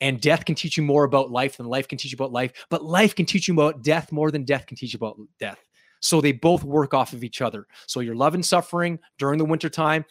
And 0.00 0.20
death 0.20 0.44
can 0.44 0.54
teach 0.54 0.76
you 0.76 0.82
more 0.82 1.04
about 1.04 1.30
life 1.30 1.56
than 1.56 1.66
life 1.66 1.88
can 1.88 1.98
teach 1.98 2.12
you 2.12 2.16
about 2.16 2.32
life 2.32 2.52
but 2.70 2.84
life 2.84 3.14
can 3.14 3.26
teach 3.26 3.48
you 3.48 3.54
about 3.54 3.82
death 3.82 4.12
more 4.12 4.30
than 4.30 4.44
death 4.44 4.64
can 4.66 4.76
teach 4.76 4.92
you 4.92 4.96
about 4.96 5.18
death 5.40 5.58
so 6.00 6.20
they 6.20 6.32
both 6.32 6.64
work 6.64 6.94
off 6.94 7.12
of 7.12 7.24
each 7.24 7.40
other. 7.42 7.66
So 7.86 8.00
your 8.00 8.14
love 8.14 8.34
and 8.34 8.44
suffering 8.44 8.98
during 9.18 9.38
the 9.38 9.44
wintertime, 9.44 10.04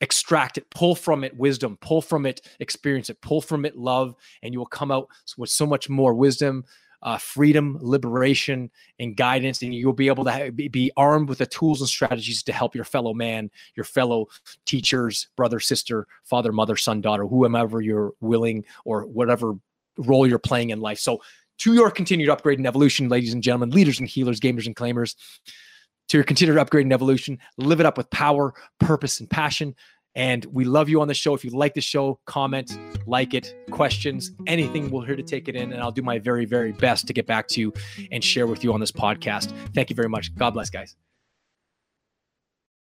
extract 0.00 0.58
it, 0.58 0.68
pull 0.70 0.94
from 0.94 1.24
it 1.24 1.36
wisdom, 1.36 1.78
pull 1.80 2.02
from 2.02 2.26
it 2.26 2.40
experience 2.60 3.08
it, 3.08 3.20
pull 3.20 3.40
from 3.40 3.64
it 3.64 3.76
love, 3.76 4.14
and 4.42 4.52
you 4.52 4.58
will 4.58 4.66
come 4.66 4.90
out 4.90 5.08
with 5.38 5.48
so 5.48 5.64
much 5.64 5.88
more 5.88 6.12
wisdom, 6.12 6.64
uh, 7.02 7.18
freedom, 7.18 7.78
liberation, 7.80 8.70
and 8.98 9.16
guidance. 9.16 9.62
And 9.62 9.74
you'll 9.74 9.92
be 9.92 10.08
able 10.08 10.24
to 10.24 10.52
be 10.52 10.90
armed 10.96 11.28
with 11.28 11.38
the 11.38 11.46
tools 11.46 11.80
and 11.80 11.88
strategies 11.88 12.42
to 12.44 12.52
help 12.52 12.74
your 12.74 12.84
fellow 12.84 13.14
man, 13.14 13.50
your 13.74 13.84
fellow 13.84 14.26
teachers, 14.66 15.28
brother, 15.36 15.60
sister, 15.60 16.06
father, 16.24 16.52
mother, 16.52 16.76
son, 16.76 17.00
daughter, 17.00 17.26
whomever 17.26 17.80
you're 17.80 18.12
willing 18.20 18.64
or 18.84 19.06
whatever 19.06 19.54
role 19.98 20.26
you're 20.26 20.38
playing 20.38 20.70
in 20.70 20.80
life. 20.80 20.98
So 20.98 21.20
to 21.62 21.74
your 21.74 21.92
continued 21.92 22.28
upgrade 22.28 22.58
and 22.58 22.66
evolution, 22.66 23.08
ladies 23.08 23.32
and 23.32 23.40
gentlemen, 23.40 23.70
leaders 23.70 24.00
and 24.00 24.08
healers, 24.08 24.40
gamers 24.40 24.66
and 24.66 24.74
claimers, 24.74 25.14
to 26.08 26.16
your 26.16 26.24
continued 26.24 26.58
upgrade 26.58 26.84
and 26.84 26.92
evolution. 26.92 27.38
Live 27.56 27.78
it 27.78 27.86
up 27.86 27.96
with 27.96 28.10
power, 28.10 28.52
purpose, 28.80 29.20
and 29.20 29.30
passion. 29.30 29.76
And 30.16 30.44
we 30.46 30.64
love 30.64 30.88
you 30.88 31.00
on 31.00 31.06
the 31.06 31.14
show. 31.14 31.34
If 31.34 31.44
you 31.44 31.52
like 31.52 31.74
the 31.74 31.80
show, 31.80 32.18
comment, 32.26 32.76
like 33.06 33.32
it, 33.32 33.54
questions, 33.70 34.32
anything, 34.48 34.90
we're 34.90 35.06
here 35.06 35.14
to 35.14 35.22
take 35.22 35.48
it 35.48 35.54
in. 35.54 35.72
And 35.72 35.80
I'll 35.80 35.92
do 35.92 36.02
my 36.02 36.18
very, 36.18 36.46
very 36.46 36.72
best 36.72 37.06
to 37.06 37.12
get 37.12 37.28
back 37.28 37.46
to 37.48 37.60
you 37.60 37.72
and 38.10 38.24
share 38.24 38.48
with 38.48 38.64
you 38.64 38.74
on 38.74 38.80
this 38.80 38.92
podcast. 38.92 39.54
Thank 39.72 39.88
you 39.88 39.94
very 39.94 40.08
much. 40.08 40.34
God 40.34 40.50
bless, 40.50 40.68
guys. 40.68 40.96